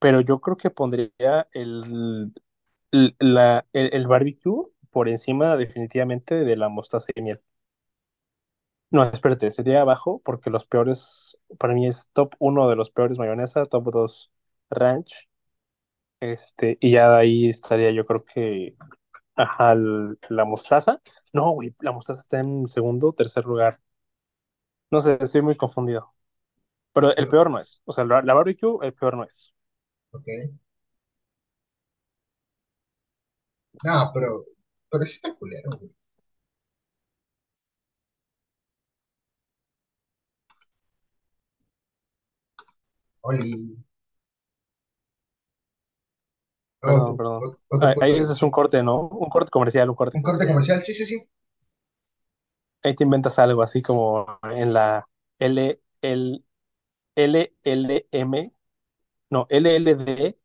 pero 0.00 0.20
yo 0.20 0.40
creo 0.40 0.56
que 0.56 0.70
pondría 0.70 1.48
el, 1.52 2.32
el- 2.92 3.16
la, 3.20 3.66
el, 3.72 3.94
el 3.94 4.06
barbecue 4.06 4.66
por 4.92 5.08
encima 5.10 5.56
definitivamente 5.56 6.44
de 6.44 6.56
la 6.56 6.70
mostaza 6.70 7.12
y 7.16 7.22
miel. 7.22 7.42
No, 8.90 9.04
espérate, 9.04 9.50
sería 9.50 9.80
abajo 9.80 10.20
porque 10.22 10.50
los 10.50 10.66
peores, 10.66 11.38
para 11.58 11.72
mí 11.72 11.86
es 11.86 12.10
top 12.12 12.34
uno 12.38 12.68
de 12.68 12.76
los 12.76 12.90
peores 12.90 13.18
mayonesa, 13.18 13.64
top 13.66 13.90
2 13.90 14.30
ranch, 14.68 15.28
este, 16.20 16.78
y 16.80 16.92
ya 16.92 17.16
ahí 17.16 17.48
estaría 17.48 17.92
yo 17.92 18.06
creo 18.06 18.24
que, 18.24 18.76
ajá, 19.36 19.74
la 19.76 20.44
mostaza. 20.46 21.02
No, 21.32 21.52
güey, 21.52 21.74
la 21.80 21.92
mostaza 21.92 22.20
está 22.20 22.40
en 22.40 22.68
segundo, 22.68 23.12
tercer 23.14 23.44
lugar. 23.46 23.80
No 24.90 25.00
sé, 25.02 25.18
estoy 25.20 25.42
muy 25.42 25.56
confundido. 25.56 26.14
Pero 26.92 27.16
el 27.16 27.28
peor 27.28 27.50
no 27.50 27.60
es. 27.60 27.80
O 27.86 27.92
sea, 27.92 28.04
la, 28.04 28.22
la 28.22 28.34
barbecue, 28.34 28.78
el 28.86 28.94
peor 28.94 29.16
no 29.16 29.24
es. 29.24 29.52
ok. 30.12 30.26
No, 33.84 34.10
pero, 34.12 34.44
pero 34.92 35.04
sí 35.06 35.14
está 35.14 35.34
culero, 35.34 35.70
güey. 35.78 35.92
Oli. 43.22 43.82
Perdón, 46.80 47.16
perdón. 47.16 47.42
ot- 47.42 47.58
otro 47.68 47.88
Ahí, 47.88 47.94
ahí 48.00 48.12
punto 48.12 48.14
de 48.16 48.22
ese 48.22 48.32
es 48.32 48.42
un 48.42 48.50
corte, 48.50 48.82
¿no? 48.82 49.08
Un 49.08 49.28
corte 49.30 49.50
comercial, 49.50 49.88
un 49.90 49.96
corte 49.96 50.18
Un 50.18 50.22
corte 50.22 50.46
comercial. 50.46 50.82
sí, 50.82 50.94
sí, 50.94 51.04
sí. 51.04 51.18
Ahí 52.82 52.94
te 52.94 53.04
inventas 53.04 53.38
algo 53.38 53.62
así 53.62 53.82
como 53.82 54.26
en 54.42 54.72
la 54.72 55.08
L, 55.38 55.80
L, 56.02 56.44
L, 57.16 57.54
L, 57.64 58.08
M, 58.12 58.54
no, 59.30 59.46
L, 59.50 59.76
L, 59.76 59.94
D, 59.96 60.38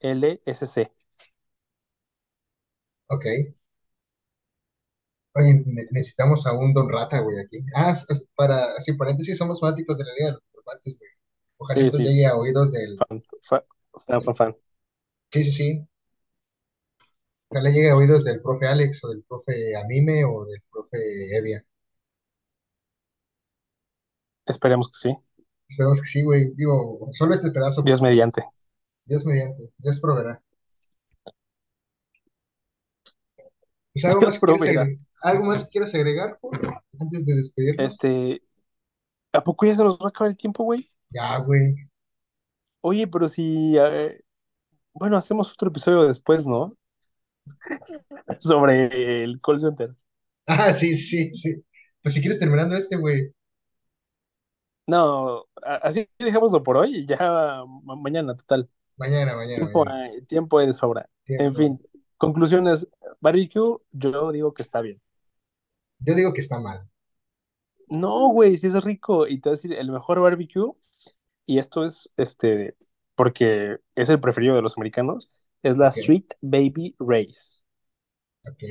L, 0.00 0.42
S, 0.46 0.66
C. 0.66 0.92
Ok. 3.08 3.24
Oye, 5.36 5.62
ne- 5.66 5.82
necesitamos 5.90 6.46
a 6.46 6.52
un 6.52 6.72
Don 6.72 6.88
Rata, 6.88 7.20
güey, 7.20 7.38
aquí. 7.40 7.58
Ah, 7.76 7.94
para, 8.36 8.64
así, 8.78 8.92
paréntesis, 8.94 9.36
somos 9.36 9.60
fanáticos 9.60 9.98
de 9.98 10.04
la 10.04 10.12
Liga 10.14 10.26
de 10.26 10.32
los 10.32 10.42
Formatos, 10.52 10.96
güey. 10.98 11.10
Ojalá 11.56 11.80
Sí, 11.80 11.86
esto 11.86 11.98
sí, 11.98 12.04
llegue 12.04 12.26
a 12.26 12.36
oídos 12.36 12.72
del... 12.72 12.96
fan, 13.08 13.22
fa- 13.42 13.64
fan, 13.98 14.22
fan, 14.22 14.36
fan. 14.36 14.56
Sí, 15.32 15.44
sí, 15.44 15.50
sí. 15.50 15.88
Ojalá 17.48 17.70
llegue 17.70 17.90
a 17.90 17.96
oídos 17.96 18.24
del 18.24 18.40
profe 18.42 18.66
Alex 18.66 19.02
o 19.04 19.08
del 19.08 19.22
profe 19.24 19.76
Amime 19.76 20.24
o 20.24 20.44
del 20.44 20.62
profe 20.70 20.98
Evia. 21.36 21.64
Esperemos 24.46 24.88
que 24.88 24.98
sí. 24.98 25.16
Esperemos 25.68 26.00
que 26.00 26.06
sí, 26.06 26.22
güey. 26.22 26.52
Digo, 26.54 27.08
solo 27.12 27.34
este 27.34 27.50
pedazo, 27.50 27.82
Dios 27.82 28.02
mediante. 28.02 28.44
Dios 29.04 29.24
mediante, 29.24 29.72
Dios 29.78 30.00
proveerá. 30.00 30.42
Pues 33.92 34.04
algo 34.04 34.20
Dios 34.20 34.32
más 34.32 34.38
proveerá. 34.40 34.86
Algo 35.24 35.44
más 35.46 35.64
que 35.64 35.70
quieras 35.70 35.94
agregar, 35.94 36.38
Julio, 36.40 36.70
antes 37.00 37.26
de 37.26 37.34
despedirnos. 37.36 37.92
Este, 37.92 38.42
¿a 39.32 39.44
poco 39.44 39.66
ya 39.66 39.74
se 39.76 39.84
nos 39.84 39.98
va 40.00 40.06
a 40.06 40.10
acabar 40.10 40.30
el 40.32 40.36
tiempo, 40.38 40.64
güey? 40.64 40.90
Ya, 41.10 41.38
güey. 41.38 41.74
Oye, 42.82 43.06
pero 43.08 43.26
si, 43.28 43.76
eh, 43.78 44.20
bueno, 44.94 45.16
hacemos 45.18 45.52
otro 45.52 45.68
episodio 45.70 46.04
después, 46.04 46.46
¿no? 46.46 46.76
Sobre 48.40 49.24
el 49.24 49.40
call 49.40 49.58
center. 49.58 49.94
Ah, 50.46 50.72
sí, 50.72 50.94
sí, 50.96 51.32
sí. 51.34 51.64
Pues 52.02 52.14
si 52.14 52.20
quieres 52.20 52.38
terminando 52.38 52.76
este, 52.76 52.96
güey. 52.96 53.32
No, 54.86 55.46
así 55.62 56.08
dejémoslo 56.18 56.62
por 56.62 56.76
hoy 56.76 56.98
y 56.98 57.06
ya 57.06 57.16
ma- 57.84 57.96
mañana, 57.96 58.36
total. 58.36 58.70
Mañana, 58.96 59.36
mañana, 59.36 59.66
Tiempo 59.66 59.84
mañana. 59.84 59.92
hay, 60.04 60.22
tiempo 60.26 60.58
hay 60.58 60.66
de 60.68 60.74
sobra. 60.74 61.10
En 61.38 61.54
fin, 61.54 61.80
conclusiones. 62.18 62.88
Barbecue, 63.20 63.78
yo 63.92 64.32
digo 64.32 64.54
que 64.54 64.62
está 64.62 64.80
bien. 64.82 65.00
Yo 66.06 66.14
digo 66.14 66.32
que 66.32 66.40
está 66.40 66.60
mal. 66.60 66.88
No, 67.88 68.28
güey, 68.28 68.56
si 68.56 68.66
es 68.66 68.82
rico. 68.84 69.26
Y 69.26 69.38
te 69.40 69.48
voy 69.50 69.54
a 69.54 69.56
decir, 69.56 69.72
el 69.74 69.90
mejor 69.92 70.20
barbecue, 70.20 70.72
y 71.46 71.58
esto 71.58 71.84
es, 71.84 72.10
este, 72.16 72.76
porque 73.14 73.78
es 73.96 74.10
el 74.10 74.20
preferido 74.20 74.56
de 74.56 74.62
los 74.62 74.76
americanos, 74.78 75.48
es 75.62 75.78
la 75.78 75.90
Ok, 75.90 75.92
Sweet 75.92 76.34
Baby 76.42 76.96
Race. 77.00 77.62
ok. 78.46 78.62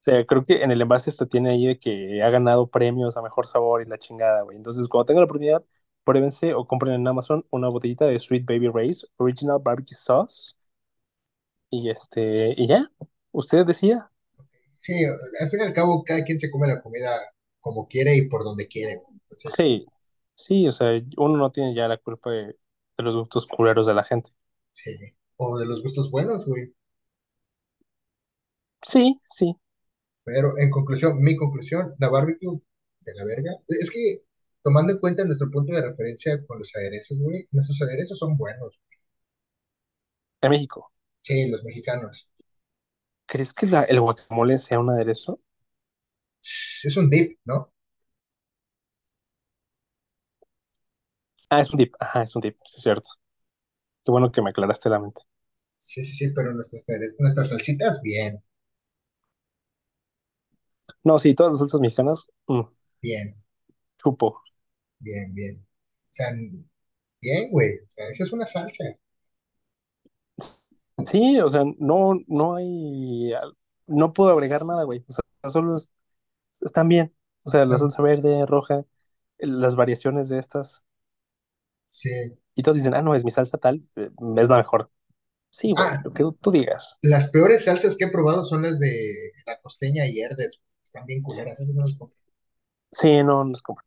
O 0.00 0.02
sea, 0.10 0.24
creo 0.26 0.44
que 0.46 0.62
en 0.62 0.70
el 0.70 0.80
envase 0.80 1.10
hasta 1.10 1.26
tiene 1.26 1.50
ahí 1.50 1.66
de 1.66 1.78
que 1.78 2.22
ha 2.22 2.30
ganado 2.30 2.68
premios 2.70 3.16
a 3.16 3.22
mejor 3.22 3.46
sabor 3.46 3.82
y 3.82 3.84
la 3.86 3.98
chingada, 3.98 4.42
güey. 4.42 4.56
Entonces, 4.56 4.88
cuando 4.88 5.06
tengan 5.06 5.22
la 5.22 5.24
oportunidad, 5.24 5.64
pruébense 6.04 6.54
o 6.54 6.66
compren 6.66 6.94
en 6.94 7.08
Amazon 7.08 7.44
una 7.50 7.68
botellita 7.68 8.06
de 8.06 8.18
Sweet 8.18 8.46
Baby 8.46 8.68
Race 8.68 9.06
Original 9.16 9.58
Barbecue 9.62 9.96
Sauce. 9.96 10.52
Y 11.70 11.90
este, 11.90 12.54
y 12.56 12.66
ya, 12.66 12.90
usted 13.32 13.66
decía. 13.66 14.10
Sí, 14.80 14.94
al 15.40 15.50
fin 15.50 15.60
y 15.60 15.62
al 15.64 15.74
cabo, 15.74 16.02
cada 16.04 16.24
quien 16.24 16.38
se 16.38 16.50
come 16.50 16.68
la 16.68 16.80
comida 16.82 17.10
como 17.60 17.86
quiere 17.86 18.16
y 18.16 18.28
por 18.28 18.44
donde 18.44 18.66
quiere, 18.66 18.96
güey. 18.96 19.20
Entonces, 19.30 19.52
Sí, 19.56 19.86
sí, 20.34 20.66
o 20.66 20.70
sea, 20.70 20.90
uno 21.16 21.36
no 21.38 21.50
tiene 21.50 21.74
ya 21.74 21.88
la 21.88 21.96
culpa 21.98 22.30
de, 22.30 22.46
de 22.46 23.02
los 23.04 23.16
gustos 23.16 23.46
culeros 23.46 23.86
de 23.86 23.94
la 23.94 24.04
gente. 24.04 24.30
sí. 24.70 24.96
O 25.36 25.58
de 25.58 25.66
los 25.66 25.82
gustos 25.82 26.10
buenos, 26.10 26.44
güey. 26.46 26.74
Sí, 28.82 29.14
sí. 29.22 29.54
Pero 30.24 30.56
en 30.58 30.70
conclusión, 30.70 31.18
mi 31.20 31.34
conclusión, 31.34 31.94
la 31.98 32.08
barbecue 32.08 32.60
de 33.00 33.14
la 33.14 33.24
verga. 33.24 33.50
Es 33.66 33.90
que, 33.90 34.22
tomando 34.62 34.92
en 34.92 35.00
cuenta 35.00 35.24
nuestro 35.24 35.50
punto 35.50 35.72
de 35.72 35.82
referencia 35.82 36.44
con 36.46 36.58
los 36.60 36.74
aderezos, 36.76 37.20
güey, 37.20 37.48
nuestros 37.50 37.82
aderezos 37.82 38.18
son 38.18 38.36
buenos. 38.36 38.78
En 40.40 40.50
México, 40.50 40.90
Sí, 41.20 41.48
los 41.48 41.62
mexicanos. 41.62 42.28
¿Crees 43.28 43.54
que 43.54 43.66
la- 43.68 43.84
el 43.84 44.00
guacamole 44.00 44.58
sea 44.58 44.80
un 44.80 44.90
aderezo? 44.90 45.40
Es 46.88 46.96
un 46.96 47.08
dip, 47.10 47.38
¿no? 47.44 47.72
Ah, 51.50 51.60
es 51.60 51.70
un 51.72 51.78
dip. 51.78 51.94
Ajá, 52.00 52.22
es 52.22 52.34
un 52.36 52.40
dip, 52.42 52.56
sí 52.64 52.76
es 52.78 52.82
cierto. 52.82 53.08
Qué 54.04 54.10
bueno 54.12 54.32
que 54.32 54.42
me 54.42 54.50
aclaraste 54.50 54.90
la 54.90 54.98
mente. 55.00 55.22
Sí, 55.76 56.04
sí, 56.04 56.12
sí, 56.26 56.32
pero 56.36 56.52
nuestros 56.54 56.88
aderezos, 56.88 57.16
nuestras 57.18 57.48
salsitas, 57.48 58.00
bien, 58.02 58.44
No, 61.04 61.18
sí, 61.18 61.34
todas 61.34 61.52
las 61.54 61.58
salsas 61.60 61.80
mexicanas, 61.80 62.28
mm, 62.46 62.60
bien, 63.02 63.34
chupo. 63.98 64.42
bien, 65.00 65.34
bien. 65.34 65.56
O 66.10 66.14
sea, 66.14 66.32
bien, 67.22 67.50
güey. 67.52 67.78
O 67.86 67.90
sea, 67.90 68.08
esa 68.10 68.24
es 68.24 68.32
una 68.32 68.46
salsa. 68.46 68.84
Sí, 71.06 71.38
o 71.40 71.48
sea, 71.48 71.62
no, 71.78 72.14
no 72.26 72.56
hay, 72.56 73.32
no 73.86 74.12
puedo 74.12 74.30
agregar 74.30 74.64
nada, 74.64 74.84
güey. 74.84 75.04
O 75.08 75.12
sea, 75.12 75.50
solo 75.50 75.76
es- 75.76 75.94
están 76.60 76.88
bien. 76.88 77.14
O 77.44 77.50
sea, 77.50 77.64
la 77.64 77.78
salsa 77.78 78.02
verde, 78.02 78.44
roja, 78.46 78.84
las 79.38 79.76
variaciones 79.76 80.28
de 80.28 80.38
estas. 80.38 80.84
Sí. 81.88 82.10
Y 82.54 82.62
todos 82.62 82.76
dicen, 82.76 82.94
ah, 82.94 83.02
no, 83.02 83.14
es 83.14 83.24
mi 83.24 83.30
salsa 83.30 83.56
tal, 83.58 83.76
eh, 83.96 84.10
es 84.36 84.48
la 84.48 84.56
mejor. 84.58 84.90
Sí, 85.50 85.72
güey, 85.72 85.86
Ah, 85.88 86.02
lo 86.04 86.10
que 86.12 86.24
tú 86.40 86.50
digas. 86.50 86.98
las 87.02 87.30
peores 87.30 87.64
salsas 87.64 87.96
que 87.96 88.04
he 88.04 88.10
probado 88.10 88.44
son 88.44 88.62
las 88.62 88.78
de 88.78 89.14
la 89.46 89.58
costeña 89.60 90.06
y 90.06 90.20
Herdes. 90.20 90.60
Están 90.84 91.06
bien 91.06 91.22
culeras, 91.22 91.58
esas 91.60 91.74
no 91.76 91.82
las 91.82 91.96
compro. 91.96 92.16
Sí, 92.90 93.22
no, 93.22 93.44
no 93.44 93.52
es 93.52 93.62
como. 93.62 93.78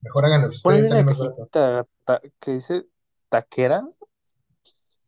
Mejor 0.00 0.22
Por 0.22 0.32
ahí 0.32 0.48
ustedes, 0.48 0.88
sale 0.88 1.00
una 1.02 1.10
más 1.10 1.18
barato. 1.18 1.48
cajita 1.50 1.88
ta- 2.04 2.20
que 2.40 2.52
dice 2.52 2.86
taquera. 3.28 3.88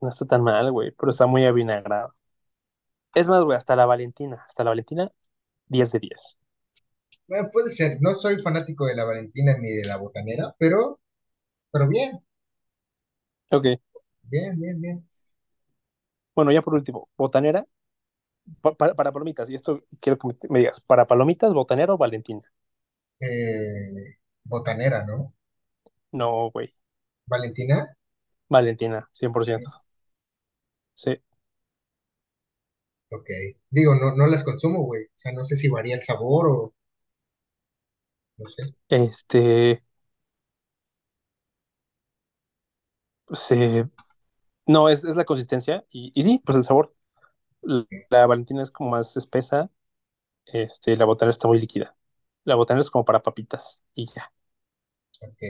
No 0.04 0.10
está 0.10 0.24
tan 0.26 0.42
mal, 0.44 0.70
güey, 0.72 0.92
pero 0.92 1.10
está 1.10 1.26
muy 1.26 1.44
avinagrado. 1.46 2.14
Es 3.14 3.28
más, 3.28 3.44
güey, 3.44 3.56
hasta 3.56 3.76
la 3.76 3.86
Valentina. 3.86 4.42
Hasta 4.46 4.64
la 4.64 4.70
Valentina, 4.70 5.10
10 5.68 5.92
de 5.92 6.00
10. 6.00 6.38
Bueno, 7.28 7.50
puede 7.52 7.68
ser, 7.70 7.98
no 8.00 8.14
soy 8.14 8.38
fanático 8.38 8.86
de 8.86 8.96
la 8.96 9.04
Valentina 9.04 9.52
ni 9.60 9.70
de 9.72 9.84
la 9.84 9.98
botanera, 9.98 10.54
pero, 10.58 11.00
pero 11.72 11.88
bien, 11.88 12.20
Ok, 13.50 13.66
bien, 14.22 14.58
bien, 14.60 14.80
bien. 14.80 15.08
bueno, 16.34 16.52
ya 16.52 16.62
por 16.62 16.74
último, 16.74 17.08
botanera, 17.16 17.66
pa- 18.62 18.74
para, 18.76 18.94
para 18.94 19.12
palomitas, 19.12 19.50
y 19.50 19.54
esto 19.54 19.84
quiero 20.00 20.18
que 20.18 20.28
me, 20.28 20.34
me 20.50 20.58
digas, 20.60 20.80
¿para 20.80 21.06
palomitas, 21.06 21.52
botanera 21.54 21.94
o 21.94 21.98
Valentina? 21.98 22.42
Eh, 23.18 24.18
botanera, 24.44 25.04
¿no? 25.04 25.34
No, 26.12 26.50
güey, 26.50 26.74
Valentina, 27.26 27.84
Valentina, 28.48 29.06
100%. 29.12 29.70
sí, 29.70 29.83
Sí, 30.94 31.20
ok. 33.10 33.28
Digo, 33.70 33.94
no, 33.94 34.14
no 34.14 34.26
las 34.26 34.42
consumo, 34.44 34.82
güey. 34.84 35.04
O 35.04 35.08
sea, 35.16 35.32
no 35.32 35.44
sé 35.46 35.56
si 35.56 35.68
varía 35.70 35.94
el 35.96 36.02
sabor 36.02 36.46
o 36.48 36.74
no 38.38 38.46
sé. 38.48 38.74
este, 38.88 39.82
sí, 43.32 43.56
no, 44.66 44.88
es, 44.88 45.04
es 45.04 45.16
la 45.16 45.24
consistencia, 45.24 45.84
y, 45.90 46.12
y 46.14 46.22
sí, 46.22 46.42
pues 46.44 46.56
el 46.56 46.64
sabor. 46.64 46.94
L- 47.62 47.88
Ok, 47.90 47.92
La 48.10 48.26
Valentina 48.26 48.62
es 48.62 48.70
como 48.70 48.90
más 48.92 49.16
espesa, 49.16 49.70
este, 50.46 50.96
la 50.96 51.04
botanera 51.06 51.32
está 51.32 51.48
muy 51.48 51.60
líquida. 51.60 51.96
La 52.44 52.56
botanera 52.56 52.82
es 52.82 52.90
como 52.90 53.04
para 53.06 53.22
papitas, 53.22 53.80
y 53.94 54.06
ya. 54.06 54.32
ok, 55.20 55.42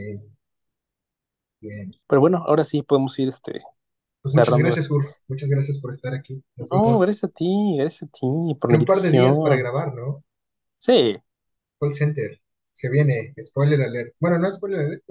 bien. 1.61 1.95
Pero 2.07 2.21
bueno, 2.21 2.39
ahora 2.47 2.65
sí 2.65 2.83
podemos 2.83 3.19
ir, 3.19 3.29
este, 3.29 3.63
Pues 4.25 4.35
muchas 4.35 4.57
gracias, 4.57 4.89
Gur. 4.89 5.07
Muchas 5.29 5.51
gracias 5.51 5.79
por 5.81 5.91
estar 5.91 6.15
aquí. 6.15 6.43
Nos 6.57 6.73
No, 6.73 6.83
vemos 6.83 7.03
gracias 7.03 7.25
a 7.25 7.29
ti, 7.29 7.77
gracias 7.77 8.05
a 8.05 8.07
ti 8.07 8.57
por 8.59 8.73
en 8.73 8.81
un 8.81 8.87
par 8.87 8.99
de 9.01 9.11
días 9.11 9.39
para 9.39 9.55
grabar, 9.55 9.95
¿no? 9.95 10.25
Sí, 10.79 11.15
Call 11.79 11.95
Center. 11.95 12.41
Se 12.73 12.89
viene, 12.89 13.35
spoiler 13.39 13.83
alert. 13.83 14.15
Bueno, 14.19 14.39
no 14.39 14.51
spoiler 14.51 14.81
alert, 14.81 15.03